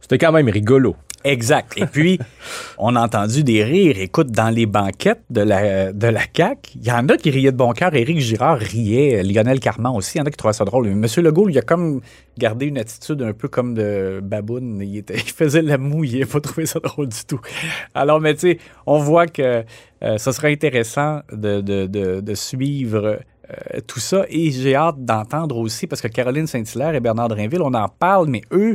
C'était 0.00 0.18
quand 0.18 0.32
même 0.32 0.48
rigolo. 0.48 0.96
Exact. 1.24 1.72
Et 1.76 1.86
puis, 1.86 2.18
on 2.78 2.94
a 2.94 3.00
entendu 3.02 3.42
des 3.42 3.64
rires. 3.64 3.98
Écoute, 3.98 4.30
dans 4.30 4.48
les 4.50 4.66
banquettes 4.66 5.22
de 5.30 5.40
la, 5.40 5.92
de 5.92 6.06
la 6.06 6.20
CAQ, 6.34 6.70
il 6.76 6.86
y 6.86 6.92
en 6.92 7.08
a 7.08 7.16
qui 7.16 7.30
riaient 7.30 7.50
de 7.52 7.56
bon 7.56 7.72
cœur. 7.72 7.94
Éric 7.94 8.18
Girard 8.20 8.58
riait, 8.58 9.22
Lionel 9.24 9.58
Carman 9.58 9.96
aussi. 9.96 10.16
Il 10.16 10.18
y 10.18 10.22
en 10.22 10.26
a 10.26 10.30
qui 10.30 10.36
trouvaient 10.36 10.52
ça 10.54 10.64
drôle. 10.64 10.88
Monsieur 10.90 11.22
Legault, 11.22 11.48
il 11.48 11.58
a 11.58 11.62
comme 11.62 12.00
gardé 12.38 12.66
une 12.66 12.78
attitude 12.78 13.22
un 13.22 13.32
peu 13.32 13.48
comme 13.48 13.74
de 13.74 14.20
baboune. 14.22 14.80
Il, 14.82 14.98
était- 14.98 15.14
il 15.16 15.30
faisait 15.32 15.62
la 15.62 15.78
moue, 15.78 16.04
il 16.04 16.20
n'a 16.20 16.26
pas 16.26 16.40
trouvé 16.40 16.66
ça 16.66 16.78
drôle 16.80 17.08
du 17.08 17.24
tout. 17.26 17.40
Alors, 17.94 18.20
mais 18.20 18.34
tu 18.34 18.40
sais, 18.40 18.58
on 18.86 18.98
voit 18.98 19.26
que 19.26 19.64
euh, 20.04 20.18
ce 20.18 20.30
serait 20.32 20.52
intéressant 20.52 21.20
de, 21.32 21.60
de- 21.60 21.86
de- 21.86 22.20
de 22.20 22.34
suivre 22.34 23.18
euh, 23.50 23.80
tout 23.86 24.00
ça. 24.00 24.26
Et 24.28 24.50
j'ai 24.52 24.74
hâte 24.76 25.04
d'entendre 25.04 25.56
aussi, 25.56 25.86
parce 25.86 26.00
que 26.02 26.08
Caroline 26.08 26.46
Saint-Hilaire 26.46 26.94
et 26.94 27.00
Bernard 27.00 27.28
Drinville, 27.28 27.62
on 27.62 27.74
en 27.74 27.88
parle, 27.88 28.28
mais 28.28 28.42
eux, 28.52 28.74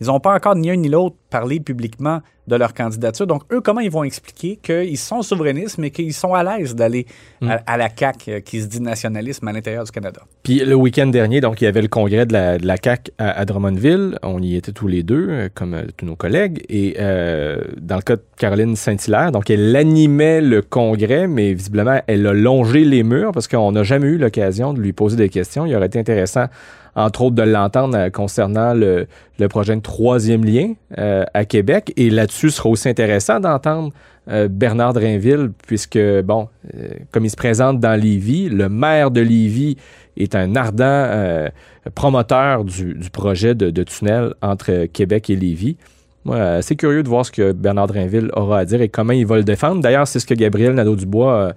ils 0.00 0.08
n'ont 0.08 0.20
pas 0.20 0.34
encore 0.34 0.56
ni 0.56 0.70
un 0.70 0.76
ni 0.76 0.88
l'autre 0.88 1.16
parlé 1.30 1.60
publiquement 1.60 2.20
de 2.46 2.56
leur 2.56 2.74
candidature. 2.74 3.26
Donc, 3.26 3.42
eux, 3.52 3.60
comment 3.60 3.80
ils 3.80 3.90
vont 3.90 4.04
expliquer 4.04 4.58
qu'ils 4.62 4.98
sont 4.98 5.22
souverainistes, 5.22 5.78
mais 5.78 5.90
qu'ils 5.90 6.12
sont 6.12 6.34
à 6.34 6.42
l'aise 6.44 6.74
d'aller 6.74 7.06
à, 7.42 7.60
à 7.66 7.76
la 7.78 7.88
CAQ, 7.88 8.30
euh, 8.30 8.40
qui 8.40 8.60
se 8.60 8.66
dit 8.66 8.80
nationalisme 8.80 9.48
à 9.48 9.52
l'intérieur 9.52 9.84
du 9.84 9.90
Canada? 9.90 10.20
Puis 10.42 10.58
le 10.58 10.74
week-end 10.74 11.06
dernier, 11.06 11.40
donc, 11.40 11.62
il 11.62 11.64
y 11.64 11.66
avait 11.66 11.80
le 11.80 11.88
congrès 11.88 12.26
de 12.26 12.34
la, 12.34 12.58
de 12.58 12.66
la 12.66 12.76
CAQ 12.76 13.12
à, 13.16 13.30
à 13.30 13.44
Drummondville. 13.46 14.18
On 14.22 14.42
y 14.42 14.56
était 14.56 14.72
tous 14.72 14.88
les 14.88 15.02
deux, 15.02 15.26
euh, 15.30 15.48
comme 15.54 15.72
euh, 15.72 15.84
tous 15.96 16.04
nos 16.04 16.16
collègues. 16.16 16.62
Et 16.68 16.96
euh, 17.00 17.62
dans 17.80 17.96
le 17.96 18.02
cas 18.02 18.16
de 18.16 18.22
Caroline 18.36 18.76
Saint-Hilaire, 18.76 19.32
donc, 19.32 19.48
elle 19.48 19.74
animait 19.74 20.42
le 20.42 20.60
congrès, 20.60 21.26
mais 21.26 21.54
visiblement, 21.54 22.00
elle 22.06 22.26
a 22.26 22.34
longé 22.34 22.84
les 22.84 23.02
murs 23.02 23.32
parce 23.32 23.48
qu'on 23.48 23.72
n'a 23.72 23.84
jamais 23.84 24.08
eu 24.08 24.18
l'occasion 24.18 24.74
de 24.74 24.80
lui 24.80 24.92
poser 24.92 25.16
des 25.16 25.30
questions. 25.30 25.64
Il 25.64 25.74
aurait 25.74 25.86
été 25.86 25.98
intéressant 25.98 26.46
entre 26.96 27.22
autres 27.22 27.34
de 27.34 27.42
l'entendre 27.42 27.96
euh, 27.96 28.10
concernant 28.10 28.74
le, 28.74 29.06
projet 29.48 29.74
de 29.76 29.80
troisième 29.80 30.44
lien 30.44 30.74
euh, 30.98 31.24
à 31.34 31.44
Québec. 31.44 31.92
Et 31.96 32.10
là-dessus, 32.10 32.50
ce 32.50 32.56
sera 32.56 32.68
aussi 32.68 32.88
intéressant 32.88 33.40
d'entendre 33.40 33.92
euh, 34.30 34.48
Bernard 34.48 34.94
Drainville, 34.94 35.50
puisque, 35.66 35.98
bon, 36.22 36.48
comme 37.10 37.24
il 37.24 37.30
se 37.30 37.36
présente 37.36 37.80
dans 37.80 38.00
Lévis, 38.00 38.48
le 38.48 38.68
maire 38.68 39.10
de 39.10 39.20
Lévis 39.20 39.76
est 40.16 40.34
un 40.34 40.54
ardent 40.56 41.48
promoteur 41.94 42.64
du, 42.64 42.96
projet 43.12 43.54
de, 43.54 43.82
tunnel 43.82 44.32
entre 44.40 44.86
Québec 44.86 45.28
et 45.28 45.36
Lévis. 45.36 45.76
Moi, 46.24 46.62
c'est 46.62 46.76
curieux 46.76 47.02
de 47.02 47.08
voir 47.08 47.26
ce 47.26 47.32
que 47.32 47.52
Bernard 47.52 47.88
Drainville 47.88 48.30
aura 48.32 48.60
à 48.60 48.64
dire 48.64 48.80
et 48.80 48.88
comment 48.88 49.12
il 49.12 49.26
va 49.26 49.36
le 49.36 49.44
défendre. 49.44 49.82
D'ailleurs, 49.82 50.06
c'est 50.06 50.20
ce 50.20 50.26
que 50.26 50.32
Gabriel 50.32 50.72
Nadeau-Dubois 50.72 51.52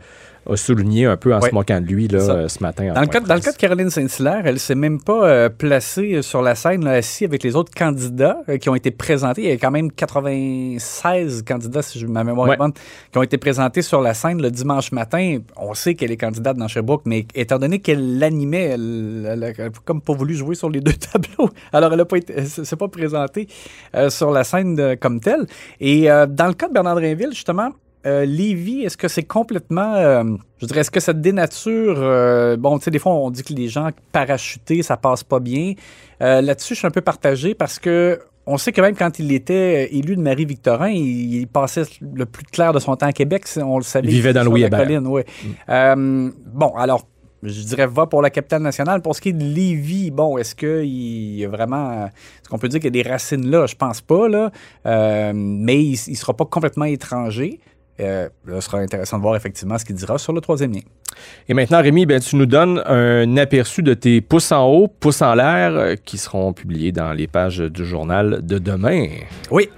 a 0.49 0.55
souligné 0.57 1.05
un 1.05 1.17
peu 1.17 1.33
en 1.33 1.39
Ouais. 1.39 1.49
se 1.49 1.53
moquant 1.55 1.81
de 1.81 1.85
lui 1.85 2.07
là, 2.07 2.19
euh, 2.19 2.47
ce 2.47 2.61
matin. 2.63 2.93
Dans 2.93 3.01
le, 3.01 3.07
cas, 3.07 3.19
dans 3.19 3.35
le 3.35 3.41
cas 3.41 3.51
de 3.51 3.57
Caroline 3.57 3.89
Saint-Hilaire, 3.89 4.43
elle 4.45 4.59
s'est 4.59 4.75
même 4.75 5.01
pas 5.01 5.27
euh, 5.27 5.49
placée 5.49 6.21
sur 6.21 6.41
la 6.41 6.55
scène, 6.55 6.83
là, 6.85 6.91
assise 6.91 7.27
avec 7.27 7.43
les 7.43 7.55
autres 7.55 7.73
candidats 7.75 8.37
euh, 8.49 8.57
qui 8.57 8.69
ont 8.69 8.75
été 8.75 8.91
présentés. 8.91 9.43
Il 9.43 9.49
y 9.49 9.51
a 9.51 9.57
quand 9.57 9.71
même 9.71 9.91
96 9.91 11.43
candidats, 11.43 11.81
si 11.81 11.99
je, 11.99 12.07
ma 12.07 12.23
mémoire 12.23 12.47
Ouais. 12.47 12.55
est 12.55 12.57
bonne, 12.57 12.73
qui 13.11 13.17
ont 13.17 13.23
été 13.23 13.37
présentés 13.37 13.81
sur 13.81 14.01
la 14.01 14.13
scène 14.13 14.41
le 14.41 14.51
dimanche 14.51 14.91
matin. 14.91 15.39
On 15.57 15.73
sait 15.73 15.95
qu'elle 15.95 16.11
est 16.11 16.17
candidate 16.17 16.57
dans 16.57 16.67
Sherbrooke, 16.67 17.03
mais 17.05 17.25
étant 17.35 17.59
donné 17.59 17.79
qu'elle 17.79 18.19
l'animait, 18.19 18.63
elle, 18.63 19.27
elle 19.31 19.43
a 19.43 19.51
comme 19.85 20.01
pas 20.01 20.13
voulu 20.13 20.33
jouer 20.33 20.55
sur 20.55 20.69
les 20.69 20.81
deux 20.81 20.93
tableaux. 21.11 21.49
Alors, 21.73 21.93
elle 21.93 21.99
a 22.01 22.05
pas 22.05 22.17
été, 22.17 22.33
elle 22.37 22.47
s'est 22.47 22.75
pas 22.75 22.87
présentée 22.87 23.47
euh, 23.95 24.09
sur 24.09 24.31
la 24.31 24.43
scène 24.43 24.75
de- 24.75 24.95
comme 24.95 25.19
telle. 25.19 25.45
Et 25.79 26.09
euh, 26.09 26.25
dans 26.25 26.47
le 26.47 26.53
cas 26.53 26.67
de 26.67 26.73
Bernard 26.73 26.95
Drinville, 26.95 27.29
justement, 27.31 27.69
euh, 28.07 28.25
Lévis, 28.25 28.83
est-ce 28.83 28.97
que 28.97 29.07
c'est 29.07 29.23
complètement. 29.23 29.93
euh, 29.95 30.23
je 30.59 30.65
dirais, 30.65 30.79
est-ce 30.81 30.91
que 30.91 30.99
ça 30.99 31.13
dénature. 31.13 31.97
euh, 31.99 32.57
bon, 32.57 32.77
tu 32.79 32.85
sais, 32.85 32.91
des 32.91 32.99
fois, 32.99 33.13
on 33.13 33.29
dit 33.29 33.43
que 33.43 33.53
les 33.53 33.67
gens 33.67 33.89
parachutés, 34.11 34.81
ça 34.81 34.97
passe 34.97 35.23
pas 35.23 35.39
bien. 35.39 35.73
Euh, 36.21 36.41
Là-dessus, 36.41 36.73
je 36.73 36.79
suis 36.79 36.87
un 36.87 36.91
peu 36.91 37.01
partagé 37.01 37.53
parce 37.53 37.77
que. 37.79 38.19
On 38.49 38.57
sait 38.57 38.71
que 38.71 38.79
même 38.79 38.95
quand 38.95 39.19
il 39.19 39.33
était 39.33 39.93
élu 39.93 40.15
de 40.15 40.21
Marie-Victorin, 40.21 40.87
il, 40.87 41.35
il 41.41 41.47
passait 41.47 41.83
le 42.01 42.25
plus 42.25 42.45
clair 42.45 42.71
de 42.71 42.79
son 42.79 42.95
temps 42.95 43.07
à 43.07 43.11
Québec. 43.11 43.43
On 43.61 43.77
le 43.77 43.83
savait. 43.83 44.07
Il 44.07 44.13
vivait 44.13 44.31
dans 44.31 44.43
sur 44.43 44.51
Louis 44.51 44.61
la 44.61 44.67
Hébert. 44.67 44.79
colline, 44.79 45.05
ouais. 45.07 45.25
Euh, 45.67 46.31
bon, 46.53 46.69
alors, 46.77 47.05
je 47.43 47.61
dirais 47.63 47.87
va 47.87 48.05
pour 48.07 48.21
la 48.21 48.29
capitale 48.29 48.61
nationale. 48.61 49.01
Pour 49.01 49.15
ce 49.17 49.19
qui 49.21 49.29
est 49.29 49.33
de 49.33 49.43
Lévis, 49.43 50.11
bon, 50.11 50.37
est-ce 50.37 50.55
qu'il 50.55 51.35
y 51.35 51.43
a 51.43 51.49
vraiment. 51.49 52.05
Est-ce 52.05 52.47
qu'on 52.49 52.57
peut 52.57 52.69
dire 52.69 52.79
qu'il 52.79 52.95
y 52.95 52.99
a 52.99 53.03
des 53.03 53.09
racines 53.09 53.49
là? 53.51 53.65
Je 53.65 53.75
pense 53.75 53.99
pas, 53.99 54.29
là. 54.29 54.49
Euh, 54.85 55.33
mais 55.35 55.83
il 55.83 55.99
ne 56.07 56.15
sera 56.15 56.33
pas 56.33 56.45
complètement 56.45 56.85
étranger. 56.85 57.59
Euh, 57.99 58.29
là, 58.45 58.61
ce 58.61 58.69
sera 58.69 58.79
intéressant 58.79 59.17
de 59.17 59.23
voir 59.23 59.35
effectivement 59.35 59.77
ce 59.77 59.85
qu'il 59.85 59.95
dira 59.95 60.17
sur 60.17 60.33
le 60.33 60.41
troisième 60.41 60.71
lien. 60.71 60.81
Et 61.49 61.53
maintenant, 61.53 61.81
Rémi, 61.81 62.05
ben, 62.05 62.19
tu 62.19 62.35
nous 62.35 62.45
donnes 62.45 62.81
un 62.85 63.37
aperçu 63.37 63.81
de 63.81 63.93
tes 63.93 64.21
pouces 64.21 64.51
en 64.51 64.65
haut, 64.67 64.87
pouces 64.87 65.21
en 65.21 65.33
l'air, 65.33 65.71
euh, 65.75 65.95
qui 65.95 66.17
seront 66.17 66.53
publiés 66.53 66.91
dans 66.91 67.11
les 67.13 67.27
pages 67.27 67.59
du 67.59 67.85
journal 67.85 68.45
de 68.45 68.59
demain. 68.59 69.07
Oui. 69.49 69.69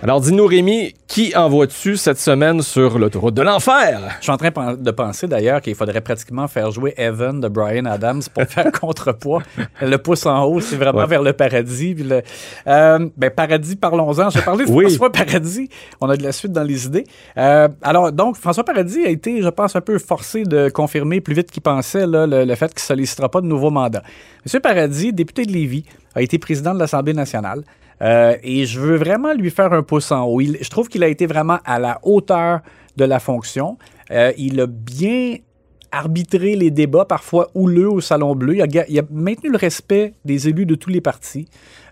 Alors, 0.00 0.20
dis-nous, 0.20 0.46
Rémi, 0.46 0.94
qui 1.18 1.34
envoies-tu 1.34 1.96
cette 1.96 2.20
semaine 2.20 2.62
sur 2.62 2.96
l'autoroute 2.96 3.34
de 3.34 3.42
l'enfer? 3.42 3.98
Je 4.18 4.22
suis 4.22 4.30
en 4.30 4.36
train 4.36 4.76
de 4.76 4.90
penser 4.92 5.26
d'ailleurs 5.26 5.60
qu'il 5.60 5.74
faudrait 5.74 6.00
pratiquement 6.00 6.46
faire 6.46 6.70
jouer 6.70 6.94
Evan 6.96 7.40
de 7.40 7.48
Brian 7.48 7.86
Adams 7.86 8.22
pour 8.32 8.44
faire 8.44 8.70
contrepoids. 8.80 9.42
Le 9.82 9.96
pouce 9.96 10.26
en 10.26 10.44
haut, 10.44 10.60
c'est 10.60 10.76
vraiment 10.76 11.00
Ouais. 11.00 11.06
vers 11.08 11.24
le 11.24 11.32
paradis. 11.32 11.96
Puis 11.96 12.04
le- 12.04 12.22
euh, 12.68 13.08
ben, 13.16 13.30
paradis, 13.30 13.74
parlons-en. 13.74 14.30
J'ai 14.30 14.42
parlé 14.42 14.64
de 14.64 14.70
Oui. 14.70 14.84
François 14.84 15.10
Paradis. 15.10 15.68
On 16.00 16.08
a 16.08 16.16
de 16.16 16.22
la 16.22 16.30
suite 16.30 16.52
dans 16.52 16.62
les 16.62 16.86
idées. 16.86 17.02
Euh, 17.36 17.66
alors, 17.82 18.12
donc, 18.12 18.36
François 18.36 18.62
Paradis 18.62 19.04
a 19.04 19.08
été, 19.08 19.42
je 19.42 19.48
pense, 19.48 19.74
un 19.74 19.80
peu 19.80 19.98
forcé 19.98 20.44
de 20.44 20.68
confirmer 20.68 21.20
plus 21.20 21.34
vite 21.34 21.50
qu'il 21.50 21.62
pensait 21.64 22.06
là, 22.06 22.28
le, 22.28 22.44
le 22.44 22.54
fait 22.54 22.68
qu'il 22.68 22.76
ne 22.84 22.94
sollicitera 22.94 23.28
pas 23.28 23.40
de 23.40 23.46
nouveau 23.46 23.70
mandat. 23.70 24.04
Monsieur 24.44 24.60
Paradis, 24.60 25.12
député 25.12 25.46
de 25.46 25.50
Lévis, 25.52 25.84
a 26.14 26.22
été 26.22 26.38
président 26.38 26.74
de 26.74 26.78
l'Assemblée 26.78 27.12
nationale. 27.12 27.64
Euh, 28.02 28.36
et 28.42 28.66
je 28.66 28.80
veux 28.80 28.96
vraiment 28.96 29.32
lui 29.32 29.50
faire 29.50 29.72
un 29.72 29.82
pouce 29.82 30.12
en 30.12 30.24
haut. 30.24 30.40
Je 30.40 30.68
trouve 30.70 30.88
qu'il 30.88 31.02
a 31.02 31.08
été 31.08 31.26
vraiment 31.26 31.58
à 31.64 31.78
la 31.78 31.98
hauteur 32.02 32.60
de 32.96 33.04
la 33.04 33.18
fonction. 33.18 33.78
Euh, 34.10 34.32
il 34.36 34.60
a 34.60 34.66
bien 34.66 35.36
arbitré 35.92 36.54
les 36.56 36.70
débats, 36.70 37.04
parfois 37.04 37.50
houleux 37.54 37.88
au 37.90 38.00
Salon 38.00 38.34
Bleu. 38.34 38.56
Il 38.56 38.62
a, 38.62 38.66
ga- 38.66 38.84
il 38.88 38.98
a 38.98 39.02
maintenu 39.10 39.50
le 39.50 39.56
respect 39.56 40.14
des 40.24 40.48
élus 40.48 40.66
de 40.66 40.74
tous 40.74 40.90
les 40.90 41.00
partis. 41.00 41.46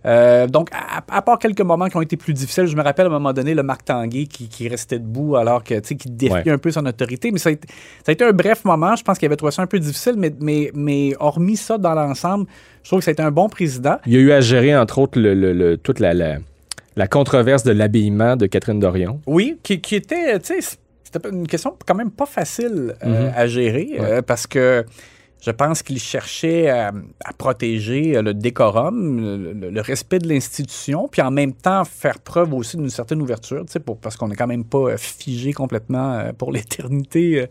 Euh, 0.04 0.46
donc, 0.46 0.68
à, 0.72 1.02
à 1.16 1.22
part 1.22 1.38
quelques 1.38 1.60
moments 1.62 1.88
qui 1.88 1.96
ont 1.96 2.02
été 2.02 2.16
plus 2.16 2.32
difficiles, 2.32 2.66
je 2.66 2.76
me 2.76 2.82
rappelle 2.82 3.06
à 3.06 3.08
un 3.08 3.12
moment 3.12 3.32
donné 3.32 3.54
le 3.54 3.62
Marc 3.64 3.84
Tanguay 3.86 4.26
qui, 4.26 4.48
qui 4.48 4.68
restait 4.68 4.98
debout 5.00 5.34
alors 5.36 5.64
que, 5.64 5.74
tu 5.74 5.88
sais, 5.88 5.94
qui 5.96 6.10
défiait 6.10 6.36
Ouais. 6.44 6.50
un 6.50 6.58
peu 6.58 6.70
son 6.70 6.86
autorité. 6.86 7.32
Mais 7.32 7.38
ça 7.38 7.48
a, 7.48 7.52
été, 7.52 7.66
ça 8.04 8.10
a 8.10 8.12
été 8.12 8.24
un 8.24 8.32
bref 8.32 8.64
moment. 8.64 8.94
Je 8.94 9.02
pense 9.02 9.18
qu'il 9.18 9.26
avait 9.26 9.36
trouvé 9.36 9.50
ça 9.52 9.62
un 9.62 9.66
peu 9.66 9.80
difficile, 9.80 10.14
mais, 10.16 10.32
mais, 10.40 10.70
mais 10.74 11.12
hormis 11.18 11.56
ça 11.56 11.76
dans 11.78 11.94
l'ensemble, 11.94 12.46
je 12.84 12.88
trouve 12.90 13.00
que 13.00 13.04
ça 13.04 13.10
a 13.10 13.12
été 13.12 13.22
un 13.22 13.32
bon 13.32 13.48
président. 13.48 13.96
Il 14.06 14.12
y 14.12 14.16
a 14.16 14.20
eu 14.20 14.30
à 14.32 14.40
gérer, 14.40 14.76
entre 14.76 14.98
autres, 15.00 15.18
le, 15.18 15.34
le- 15.34 15.52
le- 15.52 15.76
toute 15.76 15.98
la, 15.98 16.14
la, 16.14 16.36
la 16.94 17.08
controverse 17.08 17.64
de 17.64 17.72
l'habillement 17.72 18.36
de 18.36 18.46
Catherine 18.46 18.78
Dorion. 18.78 19.20
Oui, 19.26 19.58
qui, 19.64 19.80
qui 19.80 19.96
était, 19.96 20.38
tu 20.38 20.60
sais, 20.60 20.76
c'était 21.12 21.28
une 21.28 21.46
question 21.46 21.76
quand 21.86 21.94
même 21.94 22.10
pas 22.10 22.26
facile 22.26 22.94
euh, 23.04 23.28
Mhm. 23.28 23.32
à 23.36 23.46
gérer 23.46 23.88
Ouais. 23.92 24.00
euh, 24.00 24.22
parce 24.22 24.46
que 24.46 24.84
je 25.40 25.50
pense 25.50 25.82
qu'il 25.82 25.98
cherchait 26.00 26.68
à, 26.70 26.92
à 27.24 27.32
protéger 27.34 28.16
euh, 28.16 28.22
le 28.22 28.34
décorum, 28.34 29.20
le, 29.60 29.80
respect 29.80 30.18
de 30.18 30.28
l'institution, 30.28 31.08
puis 31.08 31.22
en 31.22 31.30
même 31.30 31.52
temps 31.52 31.84
faire 31.84 32.18
preuve 32.18 32.52
aussi 32.54 32.76
d'une 32.76 32.90
certaine 32.90 33.20
ouverture, 33.22 33.64
pour- 33.84 33.98
parce 33.98 34.16
qu'on 34.16 34.28
n'est 34.28 34.34
quand 34.36 34.46
même 34.46 34.64
pas 34.64 34.96
figé 34.96 35.52
complètement 35.52 36.32
pour 36.38 36.50
l'éternité. 36.56 37.46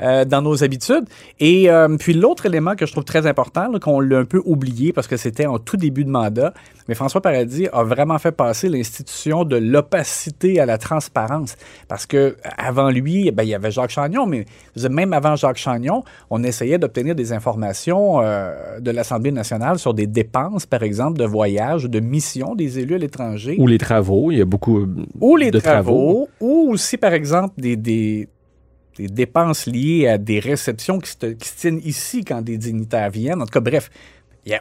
Euh, 0.00 0.24
dans 0.24 0.42
nos 0.42 0.62
habitudes. 0.62 1.04
Et 1.40 1.70
euh, 1.70 1.96
puis 1.98 2.14
l'autre 2.14 2.46
élément 2.46 2.74
que 2.74 2.86
je 2.86 2.92
trouve 2.92 3.04
très 3.04 3.26
important, 3.26 3.70
qu'on 3.80 4.00
l'a 4.00 4.18
un 4.18 4.24
peu 4.24 4.42
oublié 4.44 4.92
parce 4.92 5.06
que 5.06 5.16
c'était 5.16 5.46
en 5.46 5.58
tout 5.58 5.76
début 5.76 6.04
de 6.04 6.10
mandat, 6.10 6.52
mais 6.88 6.94
François 6.94 7.20
Paradis 7.20 7.68
a 7.72 7.82
vraiment 7.82 8.18
fait 8.18 8.32
passer 8.32 8.68
l'institution 8.68 9.44
de 9.44 9.56
l'opacité 9.56 10.60
à 10.60 10.66
la 10.66 10.78
transparence. 10.78 11.56
Parce 11.88 12.06
que 12.06 12.36
avant 12.58 12.90
lui, 12.90 13.30
ben, 13.30 13.42
il 13.42 13.48
y 13.48 13.54
avait 13.54 13.70
Jacques 13.70 13.90
Chagnon, 13.90 14.26
mais 14.26 14.46
dire, 14.76 14.90
même 14.90 15.12
avant 15.12 15.36
Jacques 15.36 15.56
Chagnon, 15.56 16.04
on 16.30 16.42
essayait 16.44 16.78
d'obtenir 16.78 17.14
des 17.14 17.32
informations 17.32 18.20
euh, 18.20 18.80
de 18.80 18.90
l'Assemblée 18.90 19.32
nationale 19.32 19.78
sur 19.78 19.94
des 19.94 20.06
dépenses, 20.06 20.66
par 20.66 20.82
exemple, 20.82 21.18
de 21.18 21.24
voyages, 21.24 21.84
de 21.84 22.00
missions 22.00 22.54
des 22.54 22.78
élus 22.78 22.94
à 22.94 22.98
l'étranger 22.98 23.56
Ou 23.58 23.66
les 23.66 23.78
travaux. 23.78 24.30
Il 24.30 24.38
y 24.38 24.42
a 24.42 24.44
beaucoup 24.44 24.86
ou 25.20 25.36
les 25.36 25.50
de 25.50 25.58
travaux, 25.58 26.28
ou 26.40 26.70
aussi, 26.70 26.96
par 26.96 27.12
exemple, 27.12 27.54
des, 27.60 27.76
des, 27.76 28.28
des 28.98 29.08
dépenses 29.08 29.66
liées 29.66 30.08
à 30.08 30.18
des 30.18 30.38
réceptions 30.40 30.98
qui 30.98 31.10
se, 31.10 31.26
tiennent 31.26 31.80
ici 31.84 32.24
quand 32.24 32.42
des 32.42 32.58
dignitaires 32.58 33.10
viennent. 33.10 33.42
En 33.42 33.46
tout 33.46 33.52
cas, 33.52 33.60
bref, 33.60 33.90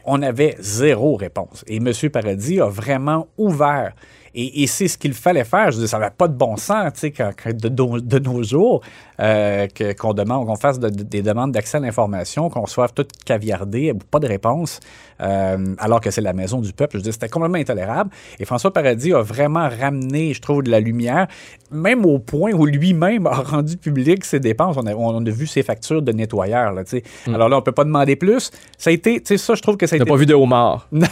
on 0.06 0.22
avait 0.22 0.56
zéro 0.60 1.16
réponse. 1.16 1.64
Et 1.68 1.78
M. 1.78 1.92
Paradis 2.12 2.60
a 2.60 2.68
vraiment 2.68 3.28
ouvert. 3.38 3.94
Et, 4.38 4.68
c'est 4.68 4.90
ce 4.90 4.98
qu'il 4.98 5.14
fallait 5.14 5.46
faire. 5.46 5.72
Je 5.72 5.78
dire, 5.80 5.88
ça 5.88 5.98
n'avait 5.98 6.12
pas 6.14 6.28
de 6.28 6.34
bon 6.34 6.58
sens, 6.58 6.92
tu 6.94 7.00
sais, 7.00 7.54
de, 7.54 8.20
nos- 8.20 8.44
jours, 8.44 8.82
euh, 9.22 9.66
qu'on 9.98 10.14
demande, 10.14 10.46
qu'on 10.46 10.58
fasse 10.58 10.78
de- 10.78 10.90
de- 10.90 11.04
des 11.04 11.22
demandes 11.22 11.54
d'accès 11.54 11.78
à 11.78 11.80
l'information, 11.80 12.50
qu'on 12.50 12.66
soit 12.66 12.90
tout 12.90 13.08
caviardé, 13.26 13.94
pas 14.12 14.20
de 14.20 14.28
réponse, 14.28 14.82
euh, 15.22 15.74
alors 15.78 16.02
que 16.02 16.12
c'est 16.12 16.20
la 16.20 16.34
maison 16.34 16.60
du 16.60 16.74
peuple. 16.74 16.98
Je 16.98 17.04
dire, 17.04 17.14
c'était 17.14 17.30
complètement 17.30 17.60
intolérable. 17.60 18.10
Et 18.38 18.44
François 18.44 18.74
Paradis 18.74 19.14
a 19.14 19.22
vraiment 19.22 19.70
ramené, 19.70 20.34
je 20.34 20.42
trouve, 20.42 20.64
de 20.64 20.70
la 20.70 20.82
lumière, 20.82 21.28
même 21.76 22.06
au 22.06 22.20
point 22.20 22.52
où 22.54 22.66
lui-même 22.66 23.28
a 23.28 23.36
rendu 23.36 23.78
public 23.78 24.26
ses 24.26 24.40
dépenses. 24.40 24.76
On 24.78 24.86
a, 24.88 24.94
on 24.96 25.26
a 25.26 25.30
vu 25.30 25.46
ses 25.48 25.62
factures 25.64 26.02
de 26.02 26.12
nettoyeur, 26.12 26.72
là, 26.74 26.84
sais. 26.86 27.04
Alors 27.28 27.50
là, 27.50 27.58
on 27.58 27.62
peut 27.62 27.72
pas 27.72 27.84
demander 27.84 28.16
plus. 28.16 28.50
Ça 28.78 28.90
a 28.90 28.94
été, 28.94 29.20
tu 29.20 29.26
sais, 29.28 29.38
ça, 29.38 29.56
je 29.56 29.62
trouve 29.62 29.78
que 29.78 29.86
ça 29.86 29.96
a 29.96 30.00
T'as 30.00 30.04
été 30.06 30.10
pas 30.10 30.18
vu 30.18 30.26
de 30.26 30.34
homard. 30.34 30.88
non, 30.92 31.06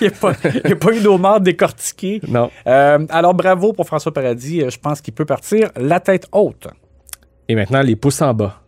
il 0.00 0.02
n'y 0.02 0.06
a, 0.08 0.10
pas- 0.10 0.32
il 0.64 0.70
y 0.70 0.72
a 0.72 0.76
pas 0.76 0.92
eu 0.94 1.00
d'homard 1.00 1.40
décortiqué. 1.40 2.20
Non. 2.28 2.50
Euh, 2.66 3.04
alors, 3.08 3.34
bravo 3.34 3.72
pour 3.72 3.86
François 3.86 4.12
Paradis. 4.12 4.62
Euh, 4.62 4.70
Je 4.70 4.78
pense 4.78 5.00
qu'il 5.00 5.14
peut 5.14 5.24
partir 5.24 5.70
la 5.76 6.00
tête 6.00 6.26
haute. 6.32 6.68
Et 7.48 7.54
maintenant, 7.54 7.82
les 7.82 7.96
pouces 7.96 8.22
en 8.22 8.32
bas. 8.34 8.59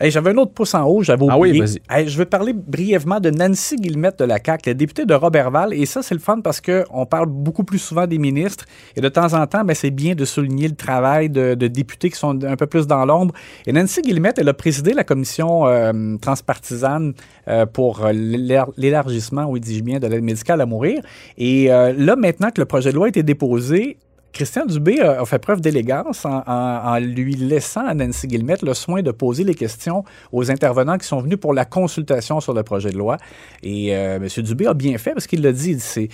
Hey, 0.00 0.10
j'avais 0.10 0.30
un 0.30 0.36
autre 0.38 0.50
pouce 0.52 0.74
en 0.74 0.82
haut, 0.86 1.02
j'avais 1.04 1.24
Ah 1.28 1.38
oui, 1.38 1.50
oublié. 1.50 1.64
vas-y. 1.64 1.78
Hey, 1.88 2.08
je 2.08 2.18
veux 2.18 2.24
parler 2.24 2.52
brièvement 2.52 3.20
de 3.20 3.30
Nancy 3.30 3.76
Guillemette 3.76 4.18
de 4.18 4.24
la 4.24 4.38
CAQ, 4.44 4.70
la 4.70 4.74
députée 4.74 5.06
de 5.06 5.14
Robertval. 5.14 5.72
Et 5.72 5.86
ça, 5.86 6.02
c'est 6.02 6.14
le 6.16 6.20
fun 6.20 6.40
parce 6.40 6.60
qu'on 6.60 7.06
parle 7.06 7.26
beaucoup 7.26 7.62
plus 7.62 7.78
souvent 7.78 8.04
des 8.08 8.18
ministres. 8.18 8.64
Et 8.96 9.00
de 9.00 9.08
temps 9.08 9.32
en 9.34 9.46
temps, 9.46 9.64
ben, 9.64 9.72
c'est 9.74 9.92
bien 9.92 10.16
de 10.16 10.24
souligner 10.24 10.66
le 10.66 10.74
travail 10.74 11.30
de, 11.30 11.54
de 11.54 11.68
députés 11.68 12.10
qui 12.10 12.18
sont 12.18 12.42
un 12.44 12.56
peu 12.56 12.66
plus 12.66 12.88
dans 12.88 13.04
l'ombre. 13.06 13.32
Et 13.68 13.72
Nancy 13.72 14.02
Guillemette, 14.02 14.36
elle 14.40 14.48
a 14.48 14.52
présidé 14.54 14.94
la 14.94 15.04
commission 15.04 15.68
euh, 15.68 16.16
transpartisane 16.20 17.14
euh, 17.46 17.64
pour 17.64 18.04
euh, 18.04 18.10
l'élar- 18.12 18.72
l'élargissement, 18.76 19.44
oui, 19.44 19.60
dis-je 19.60 19.84
bien, 19.84 20.00
de 20.00 20.08
l'aide 20.08 20.24
médicale 20.24 20.60
à 20.60 20.66
mourir. 20.66 21.02
Et 21.38 21.70
euh, 21.72 21.92
là, 21.96 22.16
maintenant 22.16 22.50
que 22.50 22.60
le 22.60 22.66
projet 22.66 22.90
de 22.90 22.96
loi 22.96 23.06
a 23.06 23.08
été 23.10 23.22
déposé, 23.22 23.98
Christian 24.34 24.66
Dubé 24.66 25.00
a, 25.00 25.20
a 25.22 25.24
fait 25.24 25.38
preuve 25.38 25.60
d'élégance 25.60 26.24
en, 26.24 26.42
en- 26.46 26.80
en 26.94 26.98
lui 26.98 27.34
laissant 27.36 27.86
à 27.86 27.94
Nancy 27.94 28.26
Guillemette 28.26 28.62
le 28.62 28.74
soin 28.74 29.00
de 29.00 29.12
poser 29.12 29.44
les 29.44 29.54
questions 29.54 30.04
aux 30.32 30.50
intervenants 30.50 30.98
qui 30.98 31.06
sont 31.06 31.20
venus 31.20 31.38
pour 31.38 31.54
la 31.54 31.64
consultation 31.64 32.40
sur 32.40 32.52
le 32.52 32.62
projet 32.64 32.90
de 32.90 32.98
loi. 32.98 33.16
Et 33.62 33.94
euh, 33.96 34.16
M. 34.16 34.28
Dubé 34.44 34.66
a 34.66 34.74
bien 34.74 34.98
fait 34.98 35.12
parce 35.12 35.26
qu'il 35.26 35.40
l'a 35.40 35.52
dit, 35.52 35.78
c'est 35.78 36.08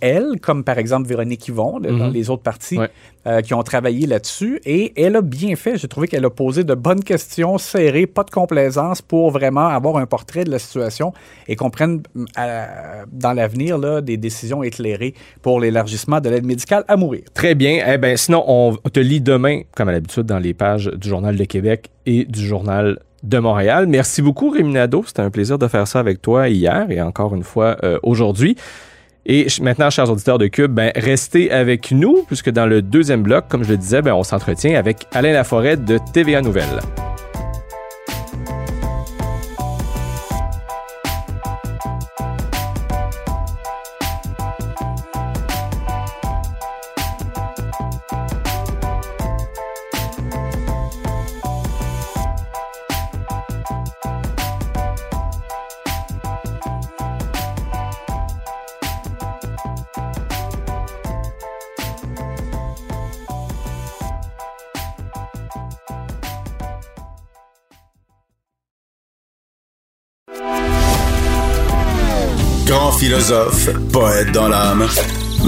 elle, 0.00 0.40
comme 0.40 0.62
par 0.64 0.78
exemple 0.78 1.08
Véronique 1.08 1.48
Yvon, 1.48 1.80
dans 1.80 1.90
Mhm. 1.92 2.12
les 2.12 2.30
autres 2.30 2.42
partis, 2.44 2.78
Ouais. 2.78 2.90
Euh, 3.26 3.40
qui 3.40 3.54
ont 3.54 3.62
travaillé 3.62 4.06
là-dessus. 4.06 4.60
Et 4.64 4.92
elle 5.02 5.16
a 5.16 5.22
bien 5.22 5.56
fait. 5.56 5.76
J'ai 5.76 5.88
trouvé 5.88 6.08
qu'elle 6.08 6.24
a 6.24 6.30
posé 6.30 6.64
de 6.64 6.74
bonnes 6.74 7.02
questions, 7.02 7.58
serrées, 7.58 8.06
pas 8.06 8.24
de 8.24 8.30
complaisance, 8.30 9.02
pour 9.02 9.30
vraiment 9.30 9.66
avoir 9.68 9.96
un 9.96 10.06
portrait 10.06 10.44
de 10.44 10.50
la 10.50 10.58
situation 10.58 11.12
et 11.48 11.56
qu'on 11.56 11.70
prenne 11.70 12.02
à- 12.36 13.04
dans 13.10 13.32
l'avenir 13.32 13.78
des 14.02 14.16
décisions 14.16 14.62
éclairées 14.62 15.14
pour 15.42 15.60
l'élargissement 15.60 16.20
de 16.20 16.28
l'aide 16.30 16.46
médicale 16.46 16.84
à 16.88 16.96
mourir. 16.96 17.22
Très 17.34 17.54
bien. 17.54 17.82
Eh 17.86 17.98
ben, 17.98 18.16
sinon, 18.16 18.44
on 18.46 18.76
te 18.92 19.00
lit 19.00 19.20
demain, 19.20 19.62
comme 19.74 19.88
à 19.88 19.92
l'habitude, 19.92 20.24
dans 20.24 20.38
les 20.38 20.54
pages 20.54 20.86
du 20.94 21.08
Journal 21.08 21.36
de 21.36 21.44
Québec 21.44 21.90
et 22.06 22.24
du 22.24 22.46
Journal 22.46 22.98
de 23.24 23.38
Montréal. 23.38 23.86
Merci 23.88 24.22
beaucoup, 24.22 24.50
Rémi 24.50 24.72
Nadeau. 24.72 25.02
C'était 25.06 25.22
un 25.22 25.30
plaisir 25.30 25.58
de 25.58 25.66
faire 25.66 25.88
ça 25.88 25.98
avec 25.98 26.22
toi 26.22 26.48
hier 26.48 26.86
et 26.90 27.02
encore 27.02 27.34
une 27.34 27.42
fois 27.42 27.76
euh, 27.82 27.98
aujourd'hui. 28.04 28.56
Et 29.30 29.46
maintenant, 29.60 29.90
chers 29.90 30.10
auditeurs 30.10 30.38
de 30.38 30.46
Cube, 30.46 30.72
ben, 30.72 30.90
restez 30.96 31.50
avec 31.50 31.90
nous, 31.90 32.24
puisque 32.26 32.48
dans 32.48 32.64
le 32.64 32.80
deuxième 32.80 33.22
bloc, 33.22 33.44
comme 33.48 33.62
je 33.62 33.68
le 33.72 33.76
disais, 33.76 34.00
ben, 34.00 34.14
on 34.14 34.22
s'entretient 34.22 34.78
avec 34.78 35.06
Alain 35.12 35.32
Laforêt 35.32 35.76
de 35.76 35.98
TVA 36.14 36.40
Nouvelles. 36.40 36.80
Grand 72.68 72.92
philosophe, 72.92 73.70
poète 73.90 74.30
dans 74.32 74.46
l'âme, 74.46 74.86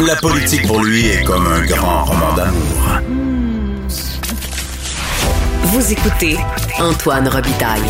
la 0.06 0.16
politique 0.16 0.66
pour 0.66 0.82
lui 0.82 1.06
est 1.06 1.22
comme 1.22 1.46
un 1.46 1.66
grand 1.66 2.04
roman 2.06 2.34
d'amour. 2.34 2.98
Vous 5.64 5.92
écoutez 5.92 6.38
Antoine 6.78 7.28
Robitaille, 7.28 7.82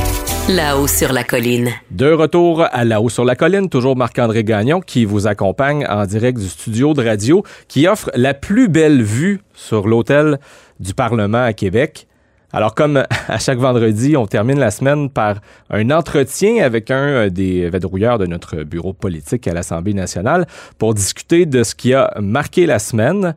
là-haut 0.49 0.89
sur 0.89 1.13
la 1.13 1.23
colline. 1.23 1.71
De 1.93 2.11
retour 2.11 2.65
à 2.73 2.85
La 2.85 3.01
Haut 3.01 3.09
sur 3.09 3.25
la 3.25 3.37
colline, 3.37 3.69
toujours 3.69 3.97
Marc-André 3.97 4.43
Gagnon 4.43 4.81
qui 4.81 5.05
vous 5.05 5.29
accompagne 5.29 5.87
en 5.89 6.07
direct 6.07 6.37
du 6.37 6.49
studio 6.49 6.93
de 6.93 7.05
radio 7.05 7.45
qui 7.69 7.87
offre 7.87 8.11
la 8.17 8.35
plus 8.35 8.69
belle 8.69 9.01
vue 9.01 9.43
sur 9.55 9.87
l'hôtel 9.87 10.41
du 10.81 10.93
Parlement 10.93 11.45
à 11.45 11.53
Québec. 11.53 12.09
Alors, 12.53 12.75
comme 12.75 13.05
à 13.29 13.39
chaque 13.39 13.59
vendredi, 13.59 14.17
on 14.17 14.27
termine 14.27 14.59
la 14.59 14.71
semaine 14.71 15.09
par 15.09 15.37
un 15.71 15.91
entretien 15.91 16.65
avec 16.65 16.91
un 16.91 17.07
euh, 17.07 17.31
des 17.31 17.71
vadrouilleurs 17.71 18.19
de 18.19 18.27
notre 18.27 18.65
bureau 18.65 18.93
politique 18.93 19.47
à 19.47 19.55
l'Assemblée 19.55 19.95
nationale 19.95 20.47
pour 20.79 20.95
discuter 20.95 21.47
de 21.47 21.63
ce 21.63 21.75
qui 21.75 21.95
a 21.95 22.13
marqué 22.21 22.67
la 22.67 22.81
semaine. 22.81 23.37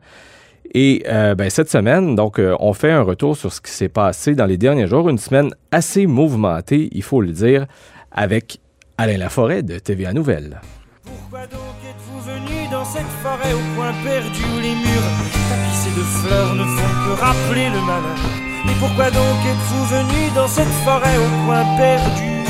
Et 0.72 1.04
euh, 1.06 1.36
ben, 1.36 1.48
cette 1.48 1.70
semaine, 1.70 2.16
donc, 2.16 2.40
euh, 2.40 2.56
on 2.58 2.72
fait 2.72 2.90
un 2.90 3.02
retour 3.02 3.36
sur 3.36 3.52
ce 3.52 3.60
qui 3.60 3.70
s'est 3.70 3.88
passé 3.88 4.34
dans 4.34 4.46
les 4.46 4.56
derniers 4.56 4.88
jours. 4.88 5.08
Une 5.08 5.18
semaine 5.18 5.50
assez 5.70 6.06
mouvementée, 6.06 6.88
il 6.90 7.02
faut 7.02 7.20
le 7.20 7.30
dire, 7.30 7.66
avec 8.10 8.58
Alain 8.98 9.18
Laforêt 9.18 9.62
de 9.62 9.78
TVA 9.78 10.12
venu 10.12 10.54
dans 12.84 12.90
cette 12.90 13.14
forêt 13.22 13.52
au 13.54 13.76
coin 13.76 13.92
perdu 14.04 14.42
où 14.54 14.60
les 14.60 14.74
murs 14.74 15.10
tapissés 15.48 15.90
de 15.96 16.02
fleurs 16.02 16.54
ne 16.54 16.64
font 16.64 16.94
que 17.04 17.20
rappeler 17.20 17.70
le 17.70 17.80
malheur. 17.80 18.18
Et 18.66 18.78
pourquoi 18.78 19.10
donc 19.10 19.38
êtes-vous 19.46 19.84
venu 19.86 20.30
dans 20.34 20.48
cette 20.48 20.74
forêt 20.84 21.16
au 21.16 21.46
coin 21.46 21.64
perdu? 21.78 22.44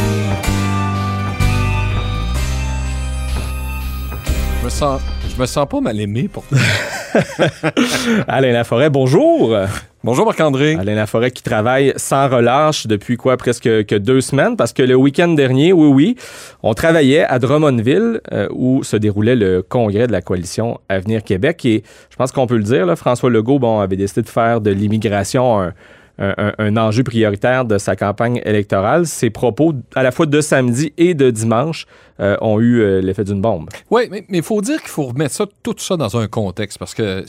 Je 4.59 4.65
me 4.65 4.71
sens, 4.71 5.01
je 5.29 5.41
me 5.41 5.47
sens 5.47 5.69
pas 5.69 5.81
mal 5.81 6.01
aimé 6.01 6.29
pour 6.29 6.45
Alain 8.29 8.53
Laforêt, 8.53 8.91
bonjour. 8.91 9.57
Bonjour 10.05 10.27
Marc-André. 10.27 10.77
Alain 10.79 10.97
Laforêt 10.97 11.31
qui 11.31 11.43
travaille 11.43 11.95
sans 11.97 12.29
relâche 12.29 12.87
depuis 12.87 13.17
quoi, 13.17 13.39
presque 13.39 13.87
que 13.87 13.95
deux 13.95 14.21
semaines, 14.21 14.55
parce 14.55 14.75
que 14.75 14.83
le 14.83 14.95
week-end 14.95 15.29
dernier, 15.29 15.73
oui, 15.73 15.89
oui, 15.89 16.17
on 16.63 16.75
travaillait 16.75 17.25
à 17.25 17.39
Drummondville, 17.39 18.21
euh, 18.31 18.47
où 18.53 18.85
se 18.85 18.99
déroulait 18.99 19.35
le 19.35 19.63
congrès 19.63 20.07
de 20.07 20.13
la 20.13 20.21
coalition 20.21 20.79
Avenir 20.91 21.25
Québec. 21.25 21.65
Et 21.65 21.85
je 22.11 22.17
pense 22.17 22.33
qu'on 22.33 22.47
peut 22.47 22.59
le 22.59 22.65
dire, 22.65 22.85
là, 22.85 22.97
François 22.97 23.31
Legault 23.31 23.59
bon, 23.59 23.81
avait 23.81 23.97
décidé 23.97 24.21
de 24.21 24.29
faire 24.29 24.61
de 24.61 24.71
l'immigration 24.71 25.59
un, 25.63 25.73
un- 26.19 26.77
enjeu 26.77 27.03
prioritaire 27.03 27.65
de 27.65 27.79
sa 27.79 27.97
campagne 27.97 28.41
électorale. 28.45 29.07
Ses 29.07 29.31
propos, 29.31 29.75
à 29.95 30.03
la 30.03 30.13
fois 30.13 30.27
de 30.27 30.41
samedi 30.41 30.93
et 30.97 31.15
de 31.15 31.31
dimanche, 31.31 31.87
euh, 32.21 32.37
ont 32.41 32.61
eu 32.61 32.81
euh, 32.81 33.01
l'effet 33.01 33.25
d'une 33.25 33.41
bombe. 33.41 33.69
Oui, 33.91 34.03
mais 34.11 34.25
il 34.31 34.43
faut 34.43 34.61
dire 34.61 34.81
qu'il 34.81 34.91
faut 34.91 35.05
remettre 35.07 35.49
tout 35.63 35.75
ça 35.79 35.97
dans 35.97 36.17
un 36.17 36.29
contexte 36.29 36.79
parce 36.79 36.95
que 36.95 37.25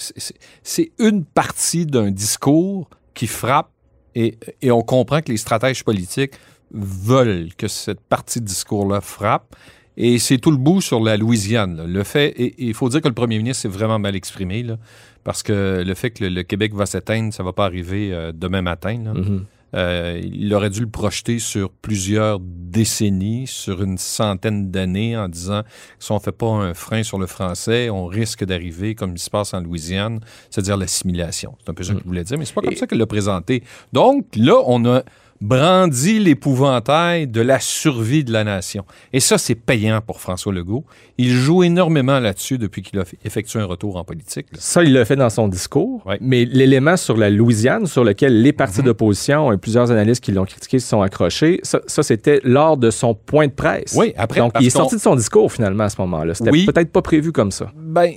c'est 0.64 0.92
une 1.00 1.26
partie 1.26 1.86
d'un 1.86 2.12
discours 2.12 2.88
qui 3.16 3.28
frappe 3.28 3.70
et, 4.14 4.38
et 4.62 4.72
on 4.72 4.82
comprend 4.82 5.22
que 5.22 5.32
les 5.32 5.38
stratèges 5.38 5.84
politiques 5.84 6.34
veulent 6.72 7.50
que 7.58 7.68
cette 7.68 8.02
partie 8.02 8.40
de 8.42 8.46
discours-là 8.46 9.02
frappe. 9.02 9.56
Et 9.98 10.20
c'est 10.20 10.38
tout 10.38 10.52
le 10.52 10.58
bout 10.58 10.82
sur 10.82 11.00
la 11.00 11.16
Louisiane. 11.18 11.78
là. 11.78 11.84
Le 11.88 12.04
fait, 12.04 12.30
et 12.38 12.54
il 12.58 12.74
faut 12.74 12.90
dire 12.90 13.02
que 13.02 13.08
le 13.08 13.14
premier 13.14 13.38
ministre 13.38 13.62
s'est 13.62 13.68
vraiment 13.78 14.00
mal 14.00 14.16
exprimé, 14.16 14.62
là, 14.64 14.78
parce 15.24 15.42
que 15.44 15.84
le 15.86 15.94
fait 15.94 16.12
que 16.12 16.24
le, 16.26 16.30
le 16.30 16.44
Québec 16.44 16.74
va 16.74 16.86
s'éteindre, 16.86 17.34
ça 17.34 17.44
va 17.44 17.54
pas 17.54 17.66
arriver 17.66 18.10
euh, 18.14 18.32
demain 18.34 18.62
matin. 18.62 19.00
là. 19.06 19.14
Mhm. 19.14 19.46
Euh, 19.74 20.22
il 20.24 20.54
aurait 20.54 20.70
dû 20.70 20.80
le 20.80 20.88
projeter 20.88 21.38
sur 21.40 21.70
plusieurs 21.70 22.40
décennies, 22.40 23.46
sur 23.48 23.82
une 23.84 23.98
centaine 23.98 24.72
d'années, 24.72 25.18
en 25.18 25.28
disant 25.28 25.64
si 26.00 26.12
on 26.12 26.16
ne 26.16 26.20
fait 26.20 26.32
pas 26.32 26.48
un 26.48 26.74
frein 26.74 27.04
sur 27.04 27.18
le 27.20 27.26
français, 27.26 27.90
on 27.90 28.06
risque 28.06 28.46
d'arriver 28.46 28.96
comme 28.96 29.14
il 29.16 29.20
se 29.20 29.30
passe 29.30 29.54
en 29.54 29.60
Louisiane, 29.62 30.20
c'est-à-dire 30.50 30.78
l'assimilation. 30.78 31.56
C'est 31.64 31.70
un 31.72 31.74
peu 31.74 31.84
ça 31.84 31.94
qu'il 31.94 32.04
voulait 32.04 32.24
dire, 32.24 32.38
mais 32.38 32.46
c'est 32.46 32.54
pas 32.54 32.62
comme 32.62 32.72
Et- 32.74 32.78
ça 32.78 32.88
qu'il 32.88 32.98
l'a 33.00 33.06
présenté. 33.08 33.64
Donc 33.92 34.26
là, 34.36 34.62
on 34.66 34.86
a 34.86 35.04
brandi 35.42 36.20
l'épouvantail 36.20 37.28
de 37.28 37.42
la 37.42 37.60
survie 37.60 38.24
de 38.24 38.32
la 38.32 38.44
nation. 38.44 38.86
Et 39.14 39.20
ça, 39.20 39.38
c'est 39.38 39.56
payant 39.56 40.00
pour 40.02 40.22
François 40.22 40.54
Legault. 40.54 40.86
Il 41.18 41.30
joue 41.30 41.64
énormément 41.64 42.20
là-dessus 42.20 42.58
depuis 42.58 42.82
qu'il 42.82 43.00
a 43.00 43.04
effectué 43.24 43.60
un 43.60 43.66
retour 43.66 43.98
en 43.98 44.04
politique. 44.04 44.48
là. 44.52 44.58
Ça, 44.62 44.84
il 44.84 44.94
l'a 44.94 45.06
fait 45.06 45.16
dans 45.16 45.30
son 45.30 45.48
discours. 45.48 46.06
Ouais. 46.06 46.18
Mais 46.22 46.46
l'élément 46.46 46.98
sur 46.98 47.18
la 47.18 47.30
Louisiane, 47.30 47.86
sur 47.86 48.04
lequel 48.04 48.42
les 48.42 48.54
partis 48.54 48.82
d'opposition 48.82 49.52
et 49.52 49.58
plusieurs 49.58 49.92
analystes 49.92 50.24
qui 50.24 50.32
l'ont 50.32 50.46
critiqué 50.46 50.80
se 50.80 50.88
sont 50.88 51.02
accrochés, 51.02 51.60
ça, 51.64 51.80
ça, 51.86 52.02
c'était 52.04 52.40
lors 52.44 52.78
de 52.78 52.90
son 52.90 53.14
point 53.14 53.48
de 53.48 53.52
presse. 53.54 53.94
Oui, 53.98 54.14
après, 54.18 54.40
Donc, 54.40 54.54
il 54.60 54.68
est 54.68 54.70
sorti 54.70 54.96
de 54.96 55.02
son 55.02 55.16
discours 55.16 55.52
finalement 55.52 55.84
à 55.86 55.90
ce 55.90 56.00
moment-là. 56.02 56.34
C'était 56.34 56.52
Oui. 56.52 56.66
peut-être 56.66 56.92
pas 56.92 57.02
prévu 57.02 57.32
comme 57.32 57.52
ça. 57.52 57.72
Ben, 57.76 58.12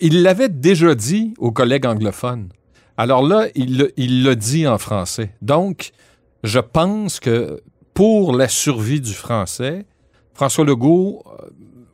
il 0.00 0.22
l'avait 0.22 0.48
déjà 0.48 0.94
dit 0.94 1.34
aux 1.38 1.52
collègues 1.52 1.86
anglophones. 1.86 2.48
Alors 2.96 3.26
là, 3.26 3.46
il 3.56 3.78
l'a- 3.78 3.86
il 3.96 4.22
l'a 4.22 4.34
dit 4.36 4.66
en 4.68 4.78
français. 4.78 5.30
Donc, 5.42 5.90
je 6.44 6.60
pense 6.60 7.18
que 7.20 7.62
pour 7.94 8.36
la 8.36 8.48
survie 8.48 9.00
du 9.00 9.14
français, 9.14 9.86
François 10.34 10.64
Legault 10.64 11.24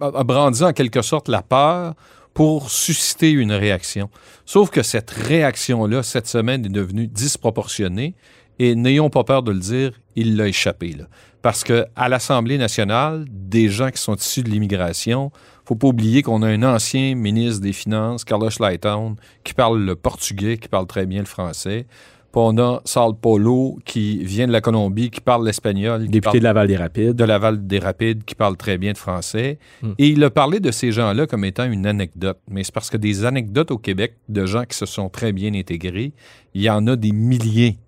euh, 0.02 0.10
a 0.12 0.24
brandi 0.24 0.64
en 0.64 0.72
quelque 0.72 1.02
sorte 1.02 1.28
la 1.28 1.40
peur 1.40 1.94
pour 2.34 2.70
susciter 2.70 3.30
une 3.30 3.52
réaction. 3.52 4.10
Sauf 4.44 4.70
que 4.70 4.82
cette 4.82 5.10
réaction-là, 5.10 6.02
cette 6.02 6.26
semaine, 6.26 6.64
est 6.64 6.70
devenue 6.70 7.06
disproportionnée. 7.06 8.14
Et 8.58 8.74
n'ayons 8.74 9.08
pas 9.08 9.24
peur 9.24 9.42
de 9.42 9.52
le 9.52 9.58
dire, 9.58 9.92
il 10.16 10.36
l'a 10.36 10.48
échappé. 10.48 10.94
Parce 11.42 11.64
que 11.64 11.86
à 11.96 12.08
l'Assemblée 12.08 12.58
nationale, 12.58 13.24
des 13.30 13.68
gens 13.68 13.90
qui 13.90 14.02
sont 14.02 14.16
issus 14.16 14.42
de 14.42 14.50
l'immigration, 14.50 15.32
faut 15.64 15.76
pas 15.76 15.86
oublier 15.86 16.22
qu'on 16.22 16.42
a 16.42 16.48
un 16.48 16.62
ancien 16.62 17.14
ministre 17.14 17.62
des 17.62 17.72
Finances, 17.72 18.24
Carlos 18.24 18.50
Lightown, 18.58 19.16
qui 19.44 19.54
parle 19.54 19.80
le 19.80 19.96
portugais, 19.96 20.58
qui 20.58 20.68
parle 20.68 20.86
très 20.86 21.06
bien 21.06 21.20
le 21.20 21.26
français. 21.26 21.86
Puis 22.33 22.40
on 22.40 22.57
a 22.59 22.81
Sal 22.85 23.12
Polo, 23.21 23.79
qui 23.85 24.23
vient 24.25 24.47
de 24.47 24.53
la 24.53 24.61
Colombie, 24.61 25.11
qui 25.11 25.21
parle 25.21 25.45
l'espagnol. 25.45 26.03
Député 26.03 26.21
parle 26.21 26.38
de 26.38 26.45
Laval 26.45 26.69
des 26.69 26.77
Rapides. 26.77 27.12
de 27.12 27.25
Laval 27.25 27.66
des 27.66 27.79
Rapides 27.81 28.25
qui 28.25 28.37
parle 28.37 28.57
très 28.57 28.79
bien 28.79 28.93
de 28.93 28.99
français. 28.99 29.59
Hmm. 29.83 29.93
Et 29.99 30.09
il 30.09 30.23
a 30.23 30.31
parlé 30.31 30.61
de 30.61 30.71
ces 30.71 30.93
gens-là 30.93 31.27
comme 31.27 31.45
étant 31.45 31.71
une 31.71 31.87
anecdote. 31.87 32.38
Mais 32.49 32.62
c'est 32.62 32.73
parce 32.73 32.88
que 32.88 32.97
des 32.97 33.25
anecdotes 33.25 33.73
au 33.73 33.79
Québec 33.79 34.14
de 34.29 34.47
gens 34.47 34.64
qui 34.64 34.77
se 34.77 34.87
sont 34.87 35.09
très 35.09 35.33
bien 35.33 35.53
intégrés, 35.55 36.12
il 36.55 36.62
y 36.62 36.71
en 36.71 36.87
a 36.87 36.95
des 36.95 37.12
milliers. 37.12 37.79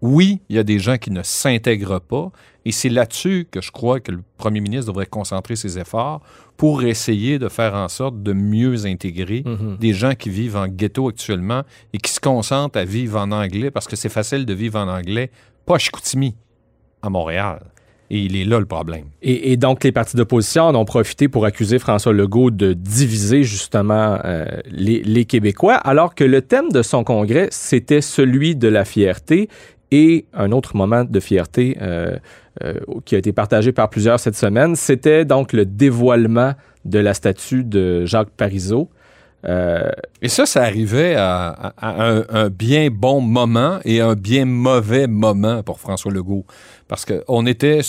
Oui, 0.00 0.40
il 0.48 0.54
y 0.54 0.58
a 0.60 0.62
des 0.62 0.78
gens 0.78 0.96
qui 0.96 1.10
ne 1.10 1.22
s'intègrent 1.24 2.00
pas, 2.00 2.30
et 2.64 2.70
c'est 2.70 2.88
là-dessus 2.88 3.48
que 3.50 3.60
je 3.60 3.72
crois 3.72 3.98
que 3.98 4.12
le 4.12 4.22
premier 4.36 4.60
ministre 4.60 4.86
devrait 4.92 5.06
concentrer 5.06 5.56
ses 5.56 5.78
efforts 5.78 6.22
pour 6.58 6.82
essayer 6.82 7.38
de 7.38 7.48
faire 7.48 7.74
en 7.74 7.88
sorte 7.88 8.22
de 8.22 8.32
mieux 8.34 8.84
intégrer 8.84 9.42
Mhm. 9.46 9.76
des 9.80 9.94
gens 9.94 10.14
qui 10.14 10.28
vivent 10.28 10.56
en 10.56 10.68
ghetto 10.68 11.08
actuellement 11.08 11.62
et 11.94 11.98
qui 11.98 12.12
se 12.12 12.20
concentrent 12.20 12.78
à 12.78 12.84
vivre 12.84 13.18
en 13.18 13.30
anglais 13.32 13.70
parce 13.70 13.86
que 13.86 13.96
c'est 13.96 14.08
facile 14.10 14.44
de 14.44 14.52
vivre 14.52 14.78
en 14.78 14.88
anglais, 14.88 15.30
pas 15.64 15.76
à 15.76 15.78
Chicoutimi, 15.78 16.34
à 17.00 17.08
Montréal. 17.08 17.60
Et 18.10 18.18
il 18.20 18.36
est 18.36 18.44
là 18.44 18.58
le 18.58 18.64
problème. 18.66 19.04
Et, 19.22 19.52
et 19.52 19.56
donc, 19.58 19.84
les 19.84 19.92
partis 19.92 20.16
d'opposition 20.16 20.62
en 20.64 20.74
ont 20.74 20.86
profité 20.86 21.28
pour 21.28 21.44
accuser 21.44 21.78
François 21.78 22.12
Legault 22.14 22.50
de 22.50 22.72
diviser 22.72 23.42
justement 23.44 24.18
euh, 24.24 24.46
les, 24.70 25.02
les 25.02 25.26
Québécois, 25.26 25.74
alors 25.74 26.14
que 26.14 26.24
le 26.24 26.40
thème 26.42 26.70
de 26.72 26.80
son 26.82 27.04
congrès, 27.04 27.48
c'était 27.52 28.00
celui 28.00 28.56
de 28.56 28.66
la 28.68 28.84
fierté. 28.86 29.48
Et 29.90 30.24
un 30.34 30.52
autre 30.52 30.74
moment 30.76 31.04
de 31.04 31.20
fierté 31.20 31.76
euh, 31.82 32.16
qui 33.04 33.14
a 33.14 33.18
été 33.18 33.32
partagé 33.32 33.72
par 33.72 33.88
plusieurs 33.88 34.18
cette 34.20 34.36
semaine, 34.36 34.76
c'était 34.76 35.24
donc 35.24 35.52
le 35.52 35.64
dévoilement 35.64 36.54
de 36.84 36.98
la 36.98 37.14
statue 37.14 37.64
de 37.64 38.04
Jacques 38.04 38.30
Parizeau. 38.30 38.90
Euh, 39.46 39.90
Et 40.20 40.28
ça, 40.28 40.46
ça 40.46 40.62
arrivait 40.62 41.14
à, 41.16 41.74
un, 41.80 42.48
bien 42.48 42.88
bon 42.90 43.20
moment 43.20 43.78
et 43.84 44.00
un 44.00 44.14
bien 44.14 44.44
mauvais 44.44 45.06
moment 45.06 45.62
pour 45.62 45.78
François 45.78 46.12
Legault. 46.12 46.44
Parce 46.88 47.04
qu'on 47.04 47.46
était 47.46 47.80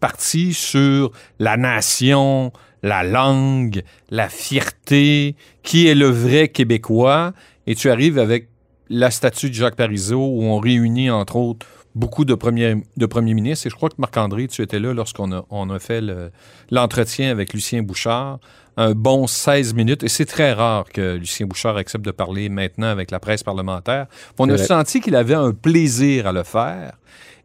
parti 0.00 0.54
sur 0.54 1.12
la 1.38 1.56
nation, 1.56 2.52
la 2.82 3.02
langue, 3.02 3.82
la 4.10 4.28
fierté, 4.28 5.34
qui 5.62 5.88
est 5.88 5.94
le 5.94 6.08
vrai 6.08 6.48
Québécois? 6.48 7.32
Et 7.66 7.74
tu 7.74 7.90
arrives 7.90 8.18
avec 8.18 8.48
la 8.88 9.10
statue 9.10 9.50
de 9.50 9.54
Jacques 9.54 9.76
Parizeau 9.76 10.24
où 10.24 10.44
on 10.44 10.58
réunit, 10.58 11.10
entre 11.10 11.36
autres, 11.36 11.66
beaucoup 11.96 12.24
de 12.24 12.34
premiers, 12.34 12.76
de 12.96 13.06
premiers 13.06 13.34
ministres. 13.34 13.66
Et 13.66 13.70
je 13.70 13.74
crois 13.74 13.88
que 13.88 13.96
Marc-André, 13.98 14.46
tu 14.46 14.62
étais 14.62 14.78
là 14.78 14.92
lorsqu'on 14.94 15.32
a, 15.32 15.44
on 15.50 15.68
a 15.70 15.78
fait 15.80 16.00
le- 16.00 16.30
l'entretien 16.70 17.30
avec 17.30 17.52
Lucien 17.52 17.82
Bouchard. 17.82 18.38
Un 18.76 18.92
bon 18.92 19.26
16 19.26 19.72
minutes. 19.74 20.02
Et 20.04 20.08
c'est 20.08 20.26
très 20.26 20.52
rare 20.52 20.84
que 20.92 21.16
Lucien 21.16 21.46
Bouchard 21.46 21.78
accepte 21.78 22.04
de 22.04 22.10
parler 22.10 22.50
maintenant 22.50 22.88
avec 22.88 23.10
la 23.10 23.18
presse 23.18 23.42
parlementaire. 23.42 24.06
On 24.38 24.48
a 24.50 24.54
vrai. 24.56 24.64
senti 24.64 25.00
qu'il 25.00 25.16
avait 25.16 25.34
un 25.34 25.52
plaisir 25.52 26.26
à 26.26 26.32
le 26.32 26.42
faire. 26.42 26.92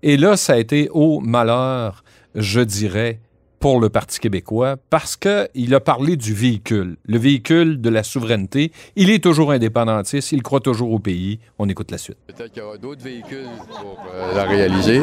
Et 0.03 0.17
là, 0.17 0.35
ça 0.35 0.53
a 0.53 0.57
été 0.57 0.89
au 0.91 1.21
malheur, 1.21 2.03
je 2.35 2.59
dirais, 2.59 3.19
pour 3.62 3.80
le 3.80 3.89
Parti 3.89 4.19
québécois, 4.19 4.76
parce 4.89 5.15
qu'il 5.15 5.74
a 5.76 5.80
parlé 5.80 6.17
du 6.17 6.34
véhicule, 6.34 6.97
le 7.06 7.17
véhicule 7.19 7.80
de 7.80 7.89
la 7.91 8.02
souveraineté. 8.02 8.71
Il 8.95 9.12
est 9.12 9.24
toujours 9.24 9.52
indépendantiste, 9.52 10.32
il 10.32 10.41
croit 10.41 10.60
toujours 10.60 10.91
au 10.91 10.97
pays. 11.00 11.39
On 11.60 11.69
écoute 11.69 11.91
la 11.91 12.00
suite. 12.00 12.17
Peut-être 12.26 12.52
qu'il 12.52 12.63
y 12.63 12.65
aura 12.65 12.78
d'autres 12.78 13.04
véhicules 13.04 13.45
pour 13.69 14.00
euh, 14.13 14.36
la 14.36 14.43
réaliser. 14.45 15.02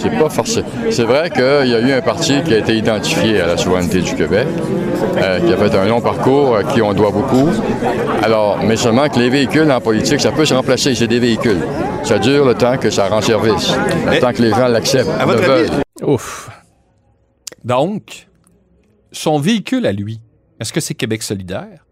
C'est 0.00 0.10
pas 0.18 0.28
forcé. 0.28 0.62
C'est 0.90 1.04
vrai 1.04 1.30
qu'il 1.30 1.40
y 1.70 1.74
a 1.74 1.80
eu 1.80 1.90
un 1.92 2.02
parti 2.02 2.42
qui 2.44 2.52
a 2.52 2.58
été 2.58 2.76
identifié 2.76 3.40
à 3.40 3.46
la 3.46 3.56
souveraineté 3.56 4.02
du 4.02 4.14
Québec, 4.14 4.46
euh, 5.16 5.40
qui 5.40 5.50
a 5.52 5.56
fait 5.56 5.74
un 5.74 5.86
long 5.86 6.02
parcours, 6.02 6.56
à 6.56 6.64
qui 6.64 6.82
on 6.82 6.92
doit 6.92 7.10
beaucoup. 7.10 7.48
Alors, 8.22 8.58
mais 8.62 8.76
seulement 8.76 9.08
que 9.08 9.18
les 9.18 9.30
véhicules 9.30 9.70
en 9.72 9.80
politique, 9.80 10.20
ça 10.20 10.30
peut 10.30 10.44
se 10.44 10.52
remplacer. 10.52 10.94
C'est 10.94 11.06
des 11.08 11.20
véhicules. 11.20 11.60
Ça 12.04 12.18
dure 12.18 12.44
le 12.44 12.54
temps 12.54 12.76
que 12.76 12.90
ça 12.90 13.08
rend 13.08 13.22
service, 13.22 13.72
le 14.06 14.20
temps 14.20 14.32
que 14.34 14.42
les 14.42 14.50
gens 14.50 14.68
l'acceptent, 14.68 15.08
À 15.18 15.24
le 15.24 15.32
votre 15.32 15.50
avis- 15.50 15.70
veulent. 15.70 15.82
Ouf. 16.14 16.50
Donc, 17.64 18.28
son 19.12 19.38
véhicule 19.38 19.86
à 19.86 19.92
lui, 19.92 20.20
est-ce 20.60 20.72
que 20.72 20.80
c'est 20.80 20.94
Québec 20.94 21.22
solidaire? 21.22 21.84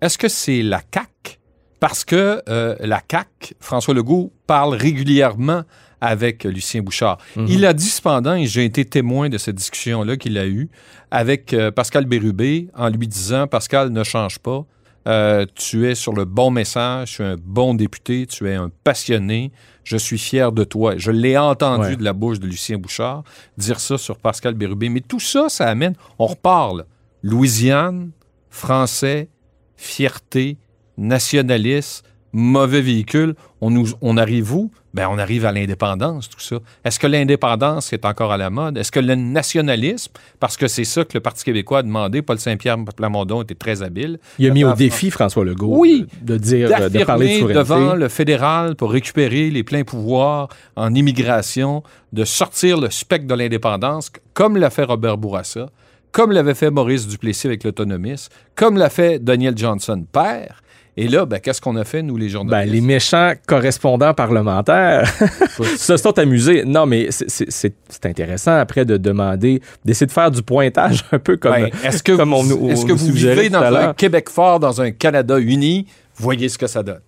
Est-ce 0.00 0.18
que 0.18 0.28
c'est 0.28 0.62
la 0.62 0.80
CAQ? 0.92 1.38
Parce 1.80 2.04
que 2.04 2.42
euh, 2.48 2.76
la 2.80 3.02
CAQ, 3.08 3.54
François 3.60 3.94
Legault, 3.94 4.32
parle 4.46 4.74
régulièrement 4.74 5.62
avec 6.00 6.42
Lucien 6.44 6.82
Bouchard. 6.82 7.18
Mhm. 7.36 7.46
Il 7.48 7.64
a 7.64 7.72
dit 7.72 7.88
cependant, 7.88 8.34
et 8.34 8.46
j'ai 8.46 8.64
été 8.64 8.84
témoin 8.84 9.28
de 9.28 9.38
cette 9.38 9.54
discussion-là 9.54 10.16
qu'il 10.16 10.36
a 10.36 10.46
eue 10.46 10.68
avec 11.12 11.52
euh, 11.54 11.70
Pascal 11.70 12.06
Bérubé 12.06 12.68
en 12.74 12.88
lui 12.88 13.06
disant, 13.06 13.46
Pascal, 13.46 13.90
ne 13.90 14.02
change 14.02 14.40
pas. 14.40 14.64
Euh, 15.08 15.46
tu 15.54 15.88
es 15.88 15.94
sur 15.96 16.12
le 16.12 16.24
bon 16.24 16.50
message, 16.50 17.16
tu 17.16 17.22
es 17.22 17.26
un 17.26 17.36
bon 17.36 17.74
député, 17.74 18.26
tu 18.26 18.48
es 18.48 18.54
un 18.54 18.70
passionné, 18.84 19.50
je 19.82 19.96
suis 19.96 20.18
fier 20.18 20.52
de 20.52 20.62
toi. 20.64 20.94
Je 20.96 21.10
l'ai 21.10 21.36
entendu 21.36 21.88
Ouais. 21.88 21.96
de 21.96 22.04
la 22.04 22.12
bouche 22.12 22.38
de 22.38 22.46
Lucien 22.46 22.78
Bouchard 22.78 23.24
dire 23.58 23.80
ça 23.80 23.98
sur 23.98 24.16
Pascal 24.18 24.54
Bérubé. 24.54 24.88
Mais 24.88 25.00
tout 25.00 25.18
ça, 25.20 25.48
ça 25.48 25.68
amène, 25.68 25.94
on 26.20 26.26
reparle. 26.26 26.84
Louisiane, 27.24 28.10
français, 28.50 29.28
fierté, 29.76 30.56
nationaliste, 30.96 32.04
mauvais 32.32 32.80
véhicule. 32.80 33.34
On, 33.60 33.70
nous, 33.70 33.88
on 34.00 34.16
arrive 34.16 34.54
où? 34.54 34.70
Ben, 34.94 35.08
on 35.10 35.16
arrive 35.18 35.46
à 35.46 35.52
l'indépendance, 35.52 36.28
tout 36.28 36.40
ça. 36.40 36.56
Est-ce 36.84 36.98
que 36.98 37.06
l'indépendance 37.06 37.92
est 37.94 38.04
encore 38.04 38.30
à 38.30 38.36
la 38.36 38.50
mode? 38.50 38.76
Est-ce 38.76 38.92
que 38.92 39.00
le 39.00 39.14
nationalisme, 39.14 40.12
parce 40.38 40.56
que 40.56 40.68
c'est 40.68 40.84
ça 40.84 41.04
que 41.04 41.12
le 41.14 41.20
Parti 41.20 41.44
québécois 41.44 41.78
a 41.78 41.82
demandé, 41.82 42.20
Paul 42.20 42.38
Saint-Pierre 42.38 42.76
Plamondon 42.96 43.42
était 43.42 43.54
très 43.54 43.82
habile. 43.82 44.18
Il 44.38 44.50
a 44.50 44.52
mis 44.52 44.64
au 44.64 44.74
défi 44.74 45.10
François 45.10 45.44
Legault 45.44 45.76
Oui. 45.78 46.06
de 46.20 46.36
dire, 46.36 46.68
de 46.68 46.72
d'affirmer 46.74 47.04
parler 47.04 47.26
de 47.34 47.40
souveraineté. 47.40 47.58
devant 47.58 47.94
le 47.94 48.08
fédéral 48.08 48.76
pour 48.76 48.92
récupérer 48.92 49.50
les 49.50 49.62
pleins 49.62 49.84
pouvoirs 49.84 50.48
en 50.76 50.94
immigration, 50.94 51.82
de 52.12 52.24
sortir 52.24 52.78
le 52.78 52.90
spectre 52.90 53.26
de 53.26 53.34
l'indépendance, 53.34 54.10
comme 54.34 54.56
l'a 54.58 54.68
fait 54.70 54.84
Robert 54.84 55.16
Bourassa, 55.16 55.70
comme 56.10 56.32
l'avait 56.32 56.52
fait 56.54 56.70
Maurice 56.70 57.06
Duplessis 57.08 57.46
avec 57.46 57.64
l'autonomisme, 57.64 58.30
comme 58.54 58.76
l'a 58.76 58.90
fait 58.90 59.18
Daniel 59.18 59.56
Johnson 59.56 60.04
père. 60.12 60.62
Et 60.96 61.08
là, 61.08 61.24
ben, 61.24 61.38
qu'est-ce 61.40 61.60
qu'on 61.60 61.76
a 61.76 61.84
fait, 61.84 62.02
nous, 62.02 62.18
les 62.18 62.26
Ben, 62.26 62.32
journalistes? 62.32 62.74
les 62.74 62.80
méchants 62.82 63.32
correspondants 63.46 64.12
parlementaires 64.12 65.10
se 65.78 65.96
sont 65.96 66.18
amusés. 66.18 66.64
Non, 66.66 66.84
mais 66.84 67.10
c'est- 67.10 67.30
c'est 67.30 67.50
c'est- 67.50 67.74
c'est 67.88 68.04
intéressant 68.06 68.56
après 68.58 68.84
de 68.84 68.98
demander, 68.98 69.62
d'essayer 69.86 70.06
de 70.06 70.12
faire 70.12 70.30
du 70.30 70.42
pointage 70.42 71.04
un 71.12 71.18
peu 71.18 71.38
comme, 71.38 71.52
Ben, 71.52 71.70
est-ce 71.82 72.02
que 72.02 72.12
comme 72.12 72.34
on 72.34 72.42
vous, 72.42 72.58
nous- 72.66 72.70
est-ce 72.70 72.84
que 72.84 72.92
vous 72.92 73.06
vivez 73.10 73.48
dans 73.48 73.62
un? 73.62 73.94
Québec 73.94 74.28
fort, 74.28 74.60
dans 74.60 74.82
un 74.82 74.90
Canada 74.90 75.38
uni? 75.38 75.86
Voyez 76.16 76.50
ce 76.50 76.58
que 76.58 76.66
ça 76.66 76.82
donne. 76.82 77.00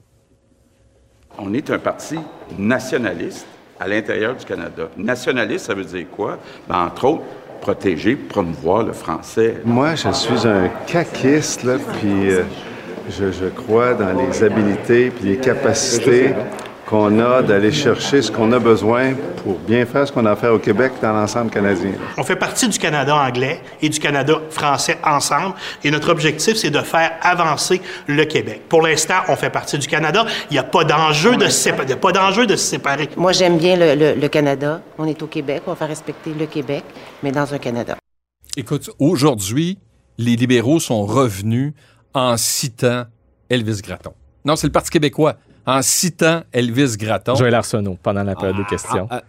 On 1.38 1.52
est 1.52 1.68
un 1.70 1.78
parti 1.78 2.16
nationaliste 2.58 3.46
à 3.80 3.88
l'intérieur 3.88 4.34
du 4.36 4.44
Canada. 4.44 4.84
Nationaliste, 4.96 5.66
ça 5.66 5.74
veut 5.74 5.84
dire 5.84 6.06
quoi? 6.10 6.38
Ben, 6.68 6.86
entre 6.86 7.04
autres, 7.06 7.22
protéger, 7.60 8.14
promouvoir 8.16 8.82
le 8.84 8.92
français. 8.92 9.56
Moi, 9.64 9.94
je 9.94 10.10
suis 10.12 10.46
un 10.48 10.70
caquiste, 10.86 11.64
là, 11.64 11.76
puis 12.00 12.30
euh, 12.30 12.42
je, 13.10 13.32
je 13.32 13.46
crois 13.46 13.94
dans 13.94 14.12
les 14.12 14.42
habilités 14.42 15.10
puis 15.10 15.28
les 15.30 15.36
capacités 15.36 16.34
qu'on 16.86 17.18
a 17.18 17.40
d'aller 17.40 17.72
chercher 17.72 18.20
ce 18.20 18.30
qu'on 18.30 18.52
a 18.52 18.58
besoin 18.58 19.14
pour 19.42 19.58
bien 19.58 19.86
faire 19.86 20.06
ce 20.06 20.12
qu'on 20.12 20.26
a 20.26 20.32
à 20.32 20.36
faire 20.36 20.52
au 20.52 20.58
Québec 20.58 20.92
dans 21.00 21.14
l'ensemble 21.14 21.50
canadien. 21.50 21.92
On 22.18 22.22
fait 22.22 22.36
partie 22.36 22.68
du 22.68 22.78
Canada 22.78 23.16
anglais 23.16 23.60
et 23.80 23.88
du 23.88 23.98
Canada 23.98 24.34
français 24.50 24.98
ensemble 25.02 25.54
et 25.82 25.90
notre 25.90 26.10
objectif, 26.10 26.56
c'est 26.56 26.68
de 26.70 26.80
faire 26.80 27.12
avancer 27.22 27.80
le 28.06 28.24
Québec. 28.26 28.62
Pour 28.68 28.82
l'instant, 28.82 29.14
on 29.28 29.36
fait 29.36 29.48
partie 29.48 29.78
du 29.78 29.86
Canada. 29.86 30.26
Il 30.50 30.54
n'y 30.54 30.58
a 30.58 30.62
pas 30.62 30.84
d'enjeu 30.84 31.36
de, 31.36 31.46
se 31.48 31.70
sépa- 31.70 31.84
il 31.84 31.90
y 31.90 31.94
a 31.94 31.96
pas 31.96 32.12
d'enjeu 32.12 32.46
de 32.46 32.54
se 32.56 32.66
séparer. 32.66 33.08
Moi, 33.16 33.32
j'aime 33.32 33.56
bien 33.56 33.76
le, 33.76 33.94
le- 33.94 34.20
le 34.20 34.28
Canada. 34.28 34.82
On 34.98 35.06
est 35.06 35.22
au 35.22 35.26
Québec, 35.26 35.62
on 35.66 35.70
va 35.70 35.76
faire 35.76 35.88
respecter 35.88 36.34
le 36.38 36.44
Québec, 36.44 36.84
mais 37.22 37.32
dans 37.32 37.52
un 37.54 37.58
Canada. 37.58 37.96
Écoute, 38.58 38.90
aujourd'hui, 38.98 39.78
les 40.18 40.36
libéraux 40.36 40.80
sont 40.80 41.06
revenus 41.06 41.72
en 42.14 42.36
citant 42.36 43.04
Elvis 43.50 43.80
Gratton. 43.82 44.12
Non, 44.44 44.56
c'est 44.56 44.66
le 44.66 44.72
Parti 44.72 44.90
québécois. 44.90 45.36
En 45.66 45.80
citant 45.82 46.42
Elvis 46.52 46.96
Gratton. 46.98 47.34
Joël 47.34 47.54
Arsenault, 47.54 47.98
pendant 48.02 48.22
la 48.22 48.34
période 48.34 48.56
de 48.58 48.64
questions. 48.64 49.06
Ah, 49.10 49.22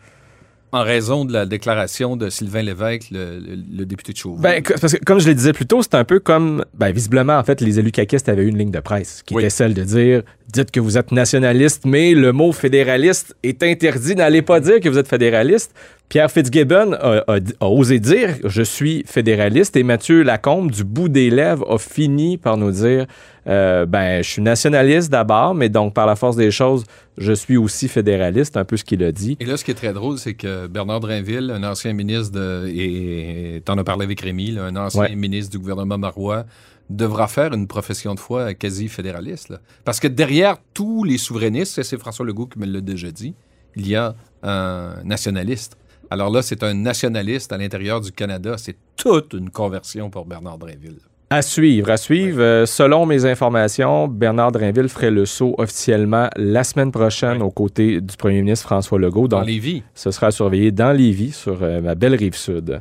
En 0.72 0.84
raison 0.84 1.24
de 1.24 1.32
la 1.32 1.46
déclaration 1.46 2.18
de 2.18 2.30
Sylvain 2.30 2.62
Lévesque, 2.62 3.08
le, 3.10 3.40
le- 3.40 3.64
le 3.78 3.86
député 3.86 4.12
de 4.12 4.18
Chauveau. 4.18 4.42
Ben, 4.42 4.62
que- 4.62 4.74
parce 4.78 4.92
que, 4.94 5.06
comme 5.06 5.20
je 5.22 5.28
le 5.30 5.34
disais 5.34 5.54
plus 5.54 5.66
tôt, 5.66 5.82
c'est 5.82 5.96
un 5.96 6.04
peu 6.04 6.20
comme, 6.20 6.66
ben, 6.74 6.92
visiblement, 6.92 7.38
en 7.38 7.44
fait, 7.46 7.62
les 7.62 7.80
élus 7.80 7.94
caquistes 7.94 8.28
avaient 8.28 8.44
eu 8.44 8.48
une 8.50 8.58
ligne 8.58 8.72
de 8.72 8.82
presse 8.82 9.24
qui 9.26 9.34
était 9.36 9.50
celle 9.50 9.74
de 9.74 9.84
dire 9.84 10.24
dites 10.50 10.72
que 10.72 10.82
vous 10.82 10.98
êtes 10.98 11.14
nationaliste, 11.14 11.86
mais 11.86 12.14
le 12.14 12.34
mot 12.34 12.52
fédéraliste 12.52 13.38
est 13.44 13.64
interdit. 13.64 14.16
N'allez 14.16 14.42
pas 14.42 14.60
dire 14.60 14.82
que 14.82 14.90
vous 14.90 14.98
êtes 14.98 15.08
fédéraliste. 15.08 15.74
Pierre 16.08 16.30
Fitzgibbon 16.32 16.94
a, 16.94 17.24
a- 17.28 17.40
a 17.60 17.66
osé 17.68 18.00
dire 18.00 18.36
je 18.44 18.62
suis 18.62 19.04
fédéraliste 19.08 19.76
et 19.76 19.84
Mathieu 19.84 20.22
Lacombe, 20.22 20.70
du 20.72 20.84
bout 20.84 21.10
des 21.10 21.30
lèvres, 21.30 21.70
a 21.74 21.78
fini 21.80 22.38
par 22.38 22.58
nous 22.58 22.72
dire 22.72 23.06
euh, 23.48 23.86
ben, 23.86 24.24
je 24.24 24.30
suis 24.30 24.42
nationaliste 24.42 25.12
d'abord, 25.12 25.56
mais 25.56 25.70
donc 25.70 25.94
par 25.94 26.06
la 26.06 26.16
force 26.16 26.36
des 26.36 26.52
choses, 26.52 26.84
je 27.18 27.34
suis 27.34 27.58
aussi 27.58 27.88
fédéraliste, 27.88 28.56
un 28.58 28.66
peu 28.66 28.78
ce 28.78 28.84
qu'il 28.84 29.04
a 29.04 29.12
dit. 29.12 29.36
Et 29.40 29.46
là, 29.46 29.58
ce 29.58 29.64
qui 29.66 29.72
est 29.72 29.76
très 29.76 29.94
drôle, 29.94 30.18
c'est 30.18 30.34
que 30.36 30.68
Bernard 30.68 31.00
Drinville, 31.00 31.52
un 31.54 31.64
ancien 31.64 31.94
ministre 31.94 32.32
de. 32.34 32.68
Et 32.70 33.62
t'en 33.66 33.78
as 33.78 33.84
parlé 33.84 34.06
avec 34.06 34.22
Rémi, 34.22 34.52
là, 34.52 34.64
un 34.66 34.76
ancien 34.76 35.02
Ouais. 35.02 35.16
ministre 35.16 35.52
du 35.52 35.60
gouvernement 35.60 35.98
marois, 35.98 36.46
devra 36.90 37.28
faire 37.28 37.54
une 37.54 37.68
profession 37.68 38.14
de 38.16 38.20
foi 38.20 38.54
quasi 38.54 38.88
fédéraliste. 38.88 39.50
là. 39.50 39.60
Parce 39.84 40.00
que 40.00 40.08
derrière 40.08 40.58
tous 40.74 41.04
les 41.04 41.18
souverainistes, 41.18 41.78
et 41.80 41.84
c'est 41.84 41.98
François 42.00 42.26
Legault 42.26 42.46
qui 42.48 42.60
me 42.60 42.66
l'a 42.68 42.82
déjà 42.82 43.12
dit, 43.12 43.34
il 43.76 43.88
y 43.88 43.96
a 43.96 44.16
un 44.44 44.96
nationaliste. 45.04 45.78
Alors 46.10 46.30
là, 46.30 46.42
c'est 46.42 46.64
un 46.64 46.74
nationaliste 46.74 47.52
à 47.52 47.58
l'intérieur 47.58 48.02
du 48.02 48.12
Canada. 48.12 48.56
C'est 48.58 48.78
toute 48.96 49.34
une 49.34 49.50
conversion 49.50 50.10
pour 50.10 50.26
Bernard 50.26 50.58
Drinville. 50.58 51.00
À 51.32 51.42
suivre, 51.42 51.90
à 51.90 51.98
suivre. 51.98 52.40
Euh, 52.40 52.66
selon 52.68 53.06
mes 53.08 53.26
informations, 53.26 54.08
Bernard 54.08 54.52
Drinville 54.52 54.90
ferait 54.90 55.10
le 55.10 55.26
saut 55.26 55.56
officiellement 55.58 56.30
la 56.36 56.64
semaine 56.64 56.92
prochaine 56.92 57.42
aux 57.42 57.50
côtés 57.50 58.00
du 58.00 58.16
premier 58.16 58.42
ministre 58.42 58.68
François 58.68 59.00
Legault. 59.00 59.28
Dans 59.28 59.42
Lévis. 59.42 59.82
Ce 59.96 60.12
sera 60.12 60.30
surveillé 60.30 60.72
dans 60.72 60.92
Lévis, 60.92 61.32
sur 61.32 61.64
euh, 61.64 61.82
ma 61.82 61.96
belle 61.96 62.16
rive 62.16 62.36
sud. 62.36 62.80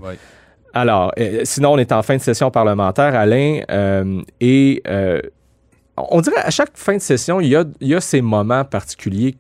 Alors, 0.74 1.12
euh, 1.18 1.40
sinon, 1.44 1.72
on 1.72 1.78
est 1.78 1.90
en 1.92 2.02
fin 2.02 2.16
de 2.16 2.20
session 2.20 2.50
parlementaire, 2.50 3.14
Alain, 3.14 3.62
euh, 3.70 4.20
et 4.40 4.82
on 5.96 6.20
dirait 6.20 6.42
à 6.42 6.50
chaque 6.50 6.76
fin 6.76 6.96
de 6.96 7.02
session, 7.02 7.40
il 7.40 7.48
y 7.48 7.56
a, 7.56 7.64
il 7.80 7.88
y 7.88 7.94
a 7.94 8.00
ces 8.00 8.20
moments 8.20 8.64
particuliers 8.64 9.36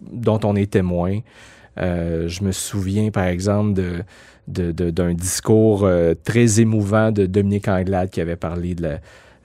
dont 0.00 0.38
on 0.44 0.54
est 0.54 0.70
témoin. 0.70 1.20
Euh, 1.78 2.28
je 2.28 2.42
me 2.44 2.52
souviens, 2.52 3.10
par 3.10 3.24
exemple, 3.26 3.74
de, 3.74 3.92
de- 4.48 4.72
de- 4.72 4.90
d'un 4.90 5.14
discours 5.14 5.84
euh, 5.84 6.14
très 6.24 6.60
émouvant 6.60 7.10
de 7.12 7.26
Dominique 7.26 7.68
Anglade 7.68 8.10
qui 8.10 8.20
avait 8.20 8.36
parlé 8.36 8.74
de 8.74 8.82
la, 8.82 8.94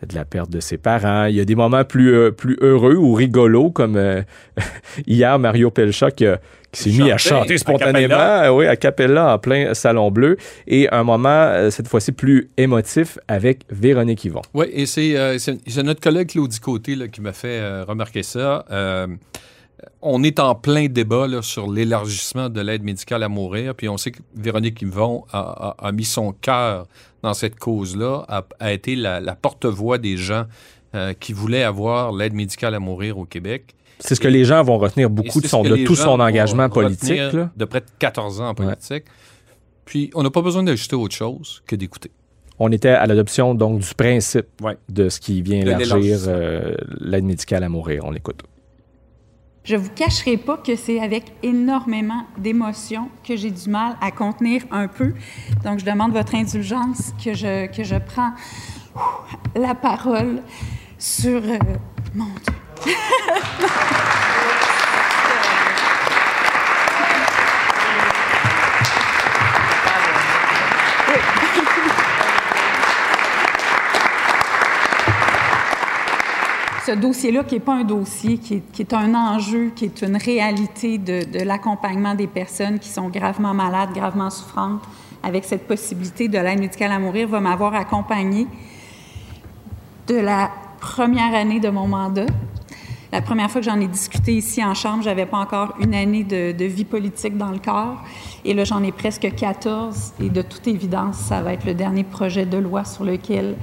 de 0.08 0.16
la 0.16 0.26
perte 0.26 0.50
de 0.50 0.60
ses 0.60 0.78
parents. 0.78 1.26
Il 1.26 1.36
y 1.36 1.42
a 1.42 1.46
des 1.46 1.56
moments 1.56 1.84
plus, 1.86 2.14
euh, 2.14 2.32
plus 2.32 2.58
heureux 2.62 2.96
ou 2.96 3.14
rigolos, 3.14 3.72
comme 3.72 3.96
euh, 3.98 4.22
hier, 5.08 5.38
Mario 5.40 5.72
Pelcha 5.72 6.12
qui, 6.12 6.26
a- 6.28 6.40
qui 6.72 6.84
s'est 6.84 7.02
mis 7.04 7.10
à 7.12 7.18
Chanter, 7.18 7.58
spontanément, 7.58 8.16
euh, 8.20 8.50
oui, 8.52 8.68
à 8.68 8.76
Capella 8.76 9.34
en 9.34 9.40
plein 9.40 9.74
Salon 9.74 10.12
Bleu. 10.12 10.38
Et 10.68 10.88
un 10.92 11.04
moment, 11.04 11.30
euh, 11.30 11.72
cette 11.72 11.88
fois-ci, 11.88 12.12
plus 12.12 12.50
émotif 12.58 13.18
avec 13.28 13.62
Véronique 13.72 14.24
Yvon. 14.26 14.42
Oui, 14.54 14.68
et 14.72 14.86
c'est 14.86 15.40
c'est- 15.40 15.58
c'est 15.68 15.82
notre 15.84 16.00
collègue 16.02 16.30
Claudie 16.30 16.60
Côté 16.60 16.96
là, 16.96 17.08
qui 17.08 17.22
m'a 17.22 17.34
fait 17.34 17.82
remarquer 17.82 18.22
ça. 18.22 18.66
Euh, 19.84 19.88
on 20.02 20.24
est 20.24 20.40
en 20.40 20.56
plein 20.56 20.88
débat 20.88 21.28
là, 21.28 21.42
sur 21.42 21.70
l'élargissement 21.72 22.50
de 22.50 22.62
l'aide 22.62 22.84
médicale 22.84 23.24
à 23.24 23.30
mourir, 23.30 23.76
puis 23.76 23.88
on 23.90 23.98
sait 23.98 24.12
que 24.12 24.20
Véronique 24.36 24.82
Yvon 24.82 25.26
a, 25.32 25.76
a- 25.80 25.88
a 25.88 25.92
mis 25.92 26.06
son 26.06 26.32
cœur 26.34 26.88
dans 27.24 27.34
cette 27.34 27.58
cause-là, 27.60 28.26
a, 28.28 28.44
a 28.60 28.72
été 28.72 28.96
la, 28.96 29.20
la 29.20 29.36
porte-voix 29.36 29.98
des 29.98 30.18
gens 30.18 30.46
euh, 30.96 31.14
qui 31.20 31.34
voulaient 31.34 31.64
avoir 31.64 32.12
l'aide 32.14 32.34
médicale 32.34 32.74
à 32.76 32.80
mourir 32.80 33.18
au 33.18 33.26
Québec. 33.26 33.76
C'est 34.00 34.16
ce 34.16 34.22
que 34.22 34.28
les 34.30 34.46
gens 34.46 34.64
vont 34.64 34.78
retenir 34.78 35.08
Et 35.08 35.10
beaucoup 35.12 35.42
de, 35.42 35.48
son, 35.48 35.62
de 35.64 35.76
tout 35.86 35.96
son 35.96 36.20
engagement 36.22 36.70
politique. 36.70 37.18
là. 37.34 37.52
De 37.58 37.66
près 37.66 37.82
de 37.82 37.86
14 38.00 38.40
ans 38.42 38.50
en 38.50 38.56
politique. 38.56 39.04
Puis 39.86 40.10
on 40.16 40.24
n'a 40.24 40.30
pas 40.30 40.42
besoin 40.42 40.64
d'ajouter 40.64 40.96
autre 40.96 41.16
chose 41.16 41.62
que 41.68 41.76
d'écouter. 41.76 42.10
On 42.60 42.72
était 42.72 42.90
à 42.90 43.06
l'adoption 43.08 43.54
donc 43.56 43.80
du 43.80 43.94
principe 43.96 44.48
Ouais. 44.62 44.78
de 44.90 45.10
ce 45.10 45.20
qui 45.20 45.42
vient 45.42 45.64
De 45.64 45.72
élargir 45.72 46.18
euh, 46.28 46.76
l'aide 47.00 47.24
médicale 47.26 47.64
à 47.64 47.70
mourir. 47.70 48.04
On 48.06 48.12
l'écoute. 48.12 48.42
Je 49.64 49.76
vous 49.76 49.90
cacherai 49.90 50.38
pas 50.38 50.58
que 50.58 50.76
c'est 50.76 51.00
avec 51.00 51.34
énormément 51.44 52.26
d'émotion 52.38 53.10
que 53.24 53.36
j'ai 53.36 53.52
du 53.52 53.70
mal 53.70 53.98
à 54.02 54.12
contenir 54.12 54.64
un 54.72 54.88
peu. 54.88 55.14
Donc, 55.64 55.80
je 55.80 55.86
demande 55.86 56.12
votre 56.14 56.34
indulgence 56.36 57.14
que 57.24 57.34
je, 57.34 57.68
que 57.68 58.00
prends 58.00 58.32
la 59.56 59.76
parole 59.76 60.42
sur... 60.98 61.42
euh, 61.44 61.58
mon 62.16 62.26
Dieu. 62.26 62.94
ce 76.90 76.96
dossier-là, 76.96 77.44
qui 77.44 77.56
n'est 77.56 77.60
pas 77.60 77.76
un 77.76 77.84
dossier, 77.84 78.40
qui 78.40 78.64
est, 78.80 78.94
un 78.94 79.14
enjeu, 79.14 79.72
qui 79.76 79.86
est 79.86 80.02
une 80.02 80.18
réalité 80.18 80.98
de, 80.98 81.44
l'accompagnement 81.44 82.16
des 82.16 82.26
personnes 82.26 82.80
qui 82.80 82.90
sont 82.90 83.10
gravement 83.10 83.54
malades, 83.54 83.92
gravement 83.94 84.32
souffrantes, 84.32 84.82
avec 85.22 85.46
cette 85.46 85.68
possibilité 85.68 86.28
de 86.28 86.40
l'aide 86.40 86.60
médicale 86.60 86.92
à 86.92 86.98
mourir, 86.98 87.28
va 87.28 87.42
m'avoir 87.42 87.76
accompagnée 87.76 88.48
de 90.08 90.16
la 90.16 90.50
première 90.80 91.36
année 91.36 91.60
de 91.60 91.70
mon 91.70 91.88
mandat. 91.88 92.26
La 93.12 93.22
première 93.22 93.52
fois 93.52 93.62
que 93.62 93.66
j'en 93.66 93.80
ai 93.80 93.88
discuté 93.88 94.34
ici 94.34 94.64
en 94.64 94.74
Chambre, 94.74 95.04
j'avais 95.04 95.28
pas 95.28 95.38
encore 95.38 95.76
une 95.80 95.94
année 95.94 96.24
de 96.24 96.66
vie 96.66 96.86
politique 96.86 97.38
dans 97.38 97.52
le 97.52 97.60
corps. 97.60 98.04
Et 98.46 98.56
là, 98.56 98.64
j'en 98.64 98.82
ai 98.84 98.92
presque 98.92 99.32
14. 99.36 100.14
Et 100.24 100.30
de 100.30 100.42
toute 100.42 100.68
évidence, 100.68 101.18
ça 101.18 101.42
va 101.42 101.54
être 101.54 101.66
le 101.66 101.76
dernier 101.76 102.04
projet 102.04 102.46
de 102.46 102.58
loi 102.58 102.84
sur 102.84 103.04
lequel 103.04 103.58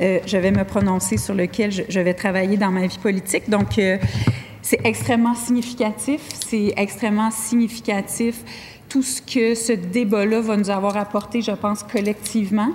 euh, 0.00 0.18
je 0.26 0.36
vais 0.36 0.50
me 0.52 0.64
prononcer, 0.64 1.16
sur 1.16 1.34
lequel 1.34 1.70
je, 1.72 1.82
je 1.88 2.00
vais 2.00 2.14
travailler 2.14 2.56
dans 2.56 2.70
ma 2.70 2.86
vie 2.86 2.98
politique. 2.98 3.48
Donc, 3.48 3.78
euh, 3.78 3.98
c'est 4.62 4.80
extrêmement 4.84 5.34
significatif. 5.34 6.20
C'est 6.46 6.72
extrêmement 6.76 7.30
significatif 7.30 8.42
tout 8.88 9.02
ce 9.02 9.20
que 9.20 9.54
ce 9.54 9.72
débat-là 9.72 10.40
va 10.40 10.56
nous 10.56 10.70
avoir 10.70 10.96
apporté, 10.96 11.42
je 11.42 11.52
pense, 11.52 11.82
collectivement. 11.82 12.74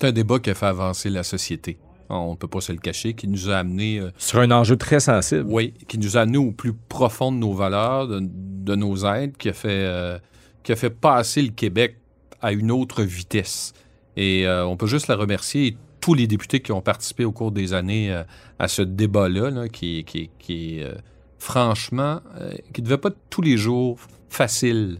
C'est 0.00 0.08
un 0.08 0.12
débat 0.12 0.38
qui 0.38 0.50
a 0.50 0.54
fait 0.54 0.66
avancer 0.66 1.10
la 1.10 1.22
société. 1.22 1.78
On 2.08 2.32
ne 2.32 2.36
peut 2.36 2.48
pas 2.48 2.60
se 2.60 2.72
le 2.72 2.78
cacher, 2.78 3.14
qui 3.14 3.26
nous 3.26 3.48
a 3.48 3.56
amené... 3.56 3.98
euh, 3.98 4.10
Sur 4.18 4.40
un 4.40 4.50
enjeu 4.50 4.76
très 4.76 5.00
sensible. 5.00 5.44
Oui, 5.46 5.72
qui 5.88 5.96
nous 5.98 6.16
a 6.16 6.22
amené 6.22 6.38
au 6.38 6.52
plus 6.52 6.74
profond 6.74 7.32
de 7.32 7.38
nos 7.38 7.54
valeurs, 7.54 8.06
de, 8.06 8.20
de 8.20 8.74
nos 8.74 9.06
aides, 9.06 9.36
qui 9.38 9.48
a, 9.48 9.52
fait, 9.52 9.68
euh, 9.70 10.18
qui 10.62 10.72
a 10.72 10.76
fait 10.76 10.90
passer 10.90 11.40
le 11.40 11.50
Québec 11.50 11.96
à 12.42 12.52
une 12.52 12.70
autre 12.70 13.02
vitesse. 13.02 13.72
Et 14.16 14.46
euh, 14.46 14.66
on 14.66 14.76
peut 14.76 14.86
juste 14.86 15.08
la 15.08 15.16
remercier 15.16 15.68
et 15.68 15.76
tous 16.02 16.12
les 16.12 16.26
députés 16.26 16.60
qui 16.60 16.72
ont 16.72 16.82
participé 16.82 17.24
au 17.24 17.32
cours 17.32 17.50
des 17.52 17.72
années 17.72 18.12
euh, 18.12 18.22
à 18.58 18.68
ce 18.68 18.82
débat-là, 18.82 19.50
là, 19.50 19.68
qui, 19.70 20.04
qui, 20.04 20.28
qui 20.38 20.78
est 20.80 20.82
euh, 20.82 20.92
franchement, 21.38 22.20
euh, 22.38 22.52
qui 22.74 22.82
ne 22.82 22.86
devait 22.86 22.98
pas 22.98 23.08
être 23.08 23.18
tous 23.30 23.40
les 23.42 23.56
jours 23.56 23.98
facile, 24.28 24.98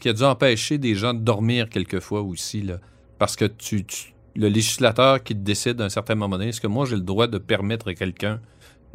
qui 0.00 0.08
a 0.08 0.12
dû 0.12 0.22
empêcher 0.22 0.78
des 0.78 0.94
gens 0.94 1.12
de 1.12 1.18
dormir 1.18 1.68
quelquefois 1.68 2.22
aussi, 2.22 2.62
là, 2.62 2.78
parce 3.18 3.34
que 3.34 3.44
tu, 3.46 3.84
tu- 3.84 4.14
le 4.36 4.48
législateur 4.48 5.22
qui 5.22 5.34
décide 5.34 5.80
à 5.80 5.84
un 5.86 5.88
certain 5.88 6.14
moment 6.14 6.36
donné, 6.38 6.50
est-ce 6.50 6.60
que 6.60 6.68
moi 6.68 6.86
j'ai 6.86 6.94
le 6.94 7.00
droit 7.02 7.26
de 7.26 7.38
permettre 7.38 7.88
à 7.88 7.94
quelqu'un 7.94 8.40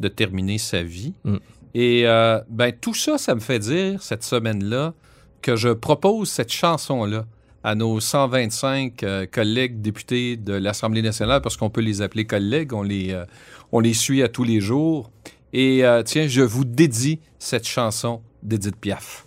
de 0.00 0.08
terminer 0.08 0.56
sa 0.56 0.82
vie? 0.82 1.12
Mm. 1.24 1.36
Et 1.74 2.06
euh, 2.06 2.40
ben, 2.48 2.72
tout 2.72 2.94
ça, 2.94 3.18
ça 3.18 3.34
me 3.34 3.40
fait 3.40 3.58
dire, 3.58 4.02
cette 4.02 4.22
semaine-là, 4.22 4.94
que 5.42 5.56
je 5.56 5.68
propose 5.68 6.30
cette 6.30 6.52
chanson-là 6.52 7.26
à 7.64 7.74
nos 7.74 8.00
125 8.00 9.02
euh, 9.02 9.26
collègues 9.26 9.80
députés 9.80 10.36
de 10.36 10.54
l'Assemblée 10.54 11.02
nationale, 11.02 11.40
parce 11.40 11.56
qu'on 11.56 11.70
peut 11.70 11.80
les 11.80 12.02
appeler 12.02 12.24
collègues, 12.24 12.72
on 12.72 12.82
les, 12.82 13.12
euh, 13.12 13.24
on 13.70 13.80
les 13.80 13.94
suit 13.94 14.22
à 14.22 14.28
tous 14.28 14.44
les 14.44 14.60
jours. 14.60 15.10
Et 15.52 15.84
euh, 15.84 16.02
tiens, 16.02 16.26
je 16.26 16.42
vous 16.42 16.64
dédie 16.64 17.20
cette 17.38 17.66
chanson 17.66 18.22
d'Edith 18.42 18.76
Piaf. 18.76 19.26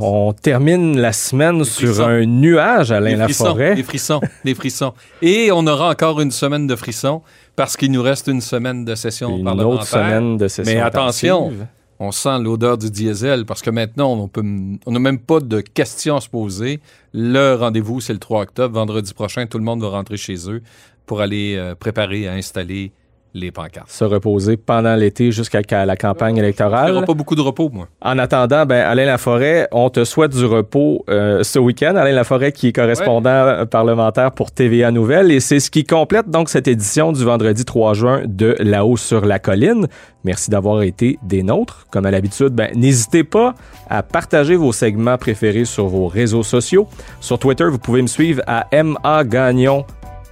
On 0.00 0.32
termine 0.32 0.98
la 0.98 1.12
semaine 1.12 1.64
sur 1.64 1.88
frissons. 1.88 2.02
un 2.08 2.24
nuage, 2.26 2.90
Alain 2.92 3.16
Des 3.16 3.22
frissons, 3.24 3.44
Laforêt. 3.44 3.74
Des 3.74 3.82
frissons, 3.82 4.20
des 4.44 4.54
frissons. 4.54 4.92
Et 5.22 5.50
on 5.52 5.66
aura 5.66 5.90
encore 5.90 6.20
une 6.20 6.30
semaine 6.30 6.66
de 6.66 6.76
frissons 6.76 7.22
parce 7.56 7.76
qu'il 7.76 7.90
nous 7.92 8.02
reste 8.02 8.26
une 8.28 8.40
semaine 8.40 8.84
de 8.84 8.94
session 8.94 9.36
Une 9.36 9.44
parlementaire. 9.44 9.74
autre 9.74 9.86
semaine 9.86 10.36
de 10.36 10.48
session 10.48 10.72
Mais 10.72 10.80
attention, 10.80 11.52
on 11.98 12.12
sent 12.12 12.38
l'odeur 12.40 12.78
du 12.78 12.90
diesel 12.90 13.44
parce 13.44 13.60
que 13.62 13.70
maintenant, 13.70 14.12
on 14.12 14.28
peut, 14.28 14.44
on 14.86 14.90
n'a 14.92 14.98
même 14.98 15.18
pas 15.18 15.40
de 15.40 15.60
questions 15.60 16.16
à 16.16 16.20
se 16.20 16.28
poser. 16.28 16.80
Le 17.12 17.54
rendez-vous, 17.54 18.00
c'est 18.00 18.12
le 18.12 18.18
3 18.20 18.42
octobre. 18.42 18.74
Vendredi 18.74 19.12
prochain, 19.14 19.46
tout 19.46 19.58
le 19.58 19.64
monde 19.64 19.82
va 19.82 19.88
rentrer 19.88 20.16
chez 20.16 20.48
eux 20.50 20.62
pour 21.06 21.20
aller 21.20 21.56
euh, 21.56 21.74
préparer 21.74 22.28
à 22.28 22.32
installer 22.34 22.92
les 23.34 23.50
pancartes. 23.50 23.90
Se 23.90 24.04
reposer 24.04 24.56
pendant 24.56 24.94
l'été 24.94 25.32
jusqu'à 25.32 25.60
la 25.84 25.96
campagne 25.96 26.36
Il 26.36 26.40
n'y 26.40 26.46
électorale. 26.46 26.92
aura 26.92 27.06
pas 27.06 27.14
beaucoup 27.14 27.34
de 27.34 27.40
repos, 27.40 27.70
moi. 27.72 27.88
En 28.02 28.18
attendant, 28.18 28.66
ben, 28.66 28.80
Alain 28.80 29.06
Laforêt, 29.06 29.68
on 29.72 29.90
te 29.90 30.04
souhaite 30.04 30.32
du 30.32 30.44
repos 30.44 31.04
euh, 31.08 31.42
ce 31.42 31.58
week-end. 31.58 31.94
Alain 31.96 32.12
Laforêt 32.12 32.52
qui 32.52 32.68
est 32.68 32.72
correspondant 32.72 33.30
euh, 33.30 33.64
parlementaire 33.64 34.32
pour 34.32 34.50
TVA 34.50 34.90
Nouvelles. 34.90 35.30
Et 35.30 35.40
c'est 35.40 35.60
ce 35.60 35.70
qui 35.70 35.84
complète 35.84 36.30
donc 36.30 36.48
cette 36.48 36.68
édition 36.68 37.12
du 37.12 37.24
vendredi 37.24 37.64
3 37.64 37.94
juin 37.94 38.22
de 38.26 38.56
Là-haut 38.58 38.96
sur 38.96 39.24
la 39.24 39.38
colline. 39.38 39.86
Merci 40.24 40.50
d'avoir 40.50 40.82
été 40.82 41.18
des 41.22 41.42
nôtres. 41.42 41.86
Comme 41.90 42.06
à 42.06 42.10
l'habitude, 42.10 42.48
ben, 42.48 42.70
n'hésitez 42.74 43.24
pas 43.24 43.54
à 43.88 44.02
partager 44.02 44.56
vos 44.56 44.72
segments 44.72 45.16
préférés 45.16 45.64
sur 45.64 45.86
vos 45.86 46.06
réseaux 46.08 46.42
sociaux. 46.42 46.88
Sur 47.20 47.38
Twitter, 47.38 47.64
vous 47.64 47.78
pouvez 47.78 48.02
me 48.02 48.06
suivre 48.06 48.42
à 48.46 48.66
MA 48.72 49.24
Gagnon 49.24 49.84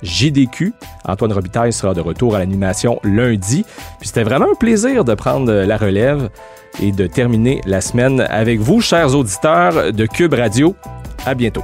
JDQ. 0.02 0.72
Antoine 1.06 1.32
Robitaille 1.32 1.72
sera 1.72 1.94
de 1.94 2.00
retour 2.00 2.34
à 2.34 2.38
l'animation 2.38 3.00
lundi. 3.02 3.64
Puis 3.98 4.08
c'était 4.08 4.24
vraiment 4.24 4.46
un 4.52 4.54
plaisir 4.54 5.04
de 5.04 5.14
prendre 5.14 5.50
euh, 5.50 5.66
la 5.66 5.76
relève 5.76 6.30
et 6.80 6.92
de 6.92 7.06
terminer 7.06 7.60
la 7.66 7.80
semaine 7.80 8.20
avec 8.20 8.60
vous, 8.60 8.80
chers 8.80 9.14
auditeurs 9.14 9.92
de 9.92 10.06
Cube 10.06 10.34
Radio. 10.34 10.76
À 11.24 11.34
bientôt. 11.34 11.62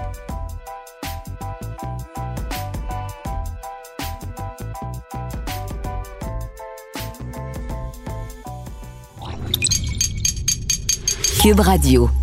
Cube 11.42 11.58
Radio. 11.58 12.21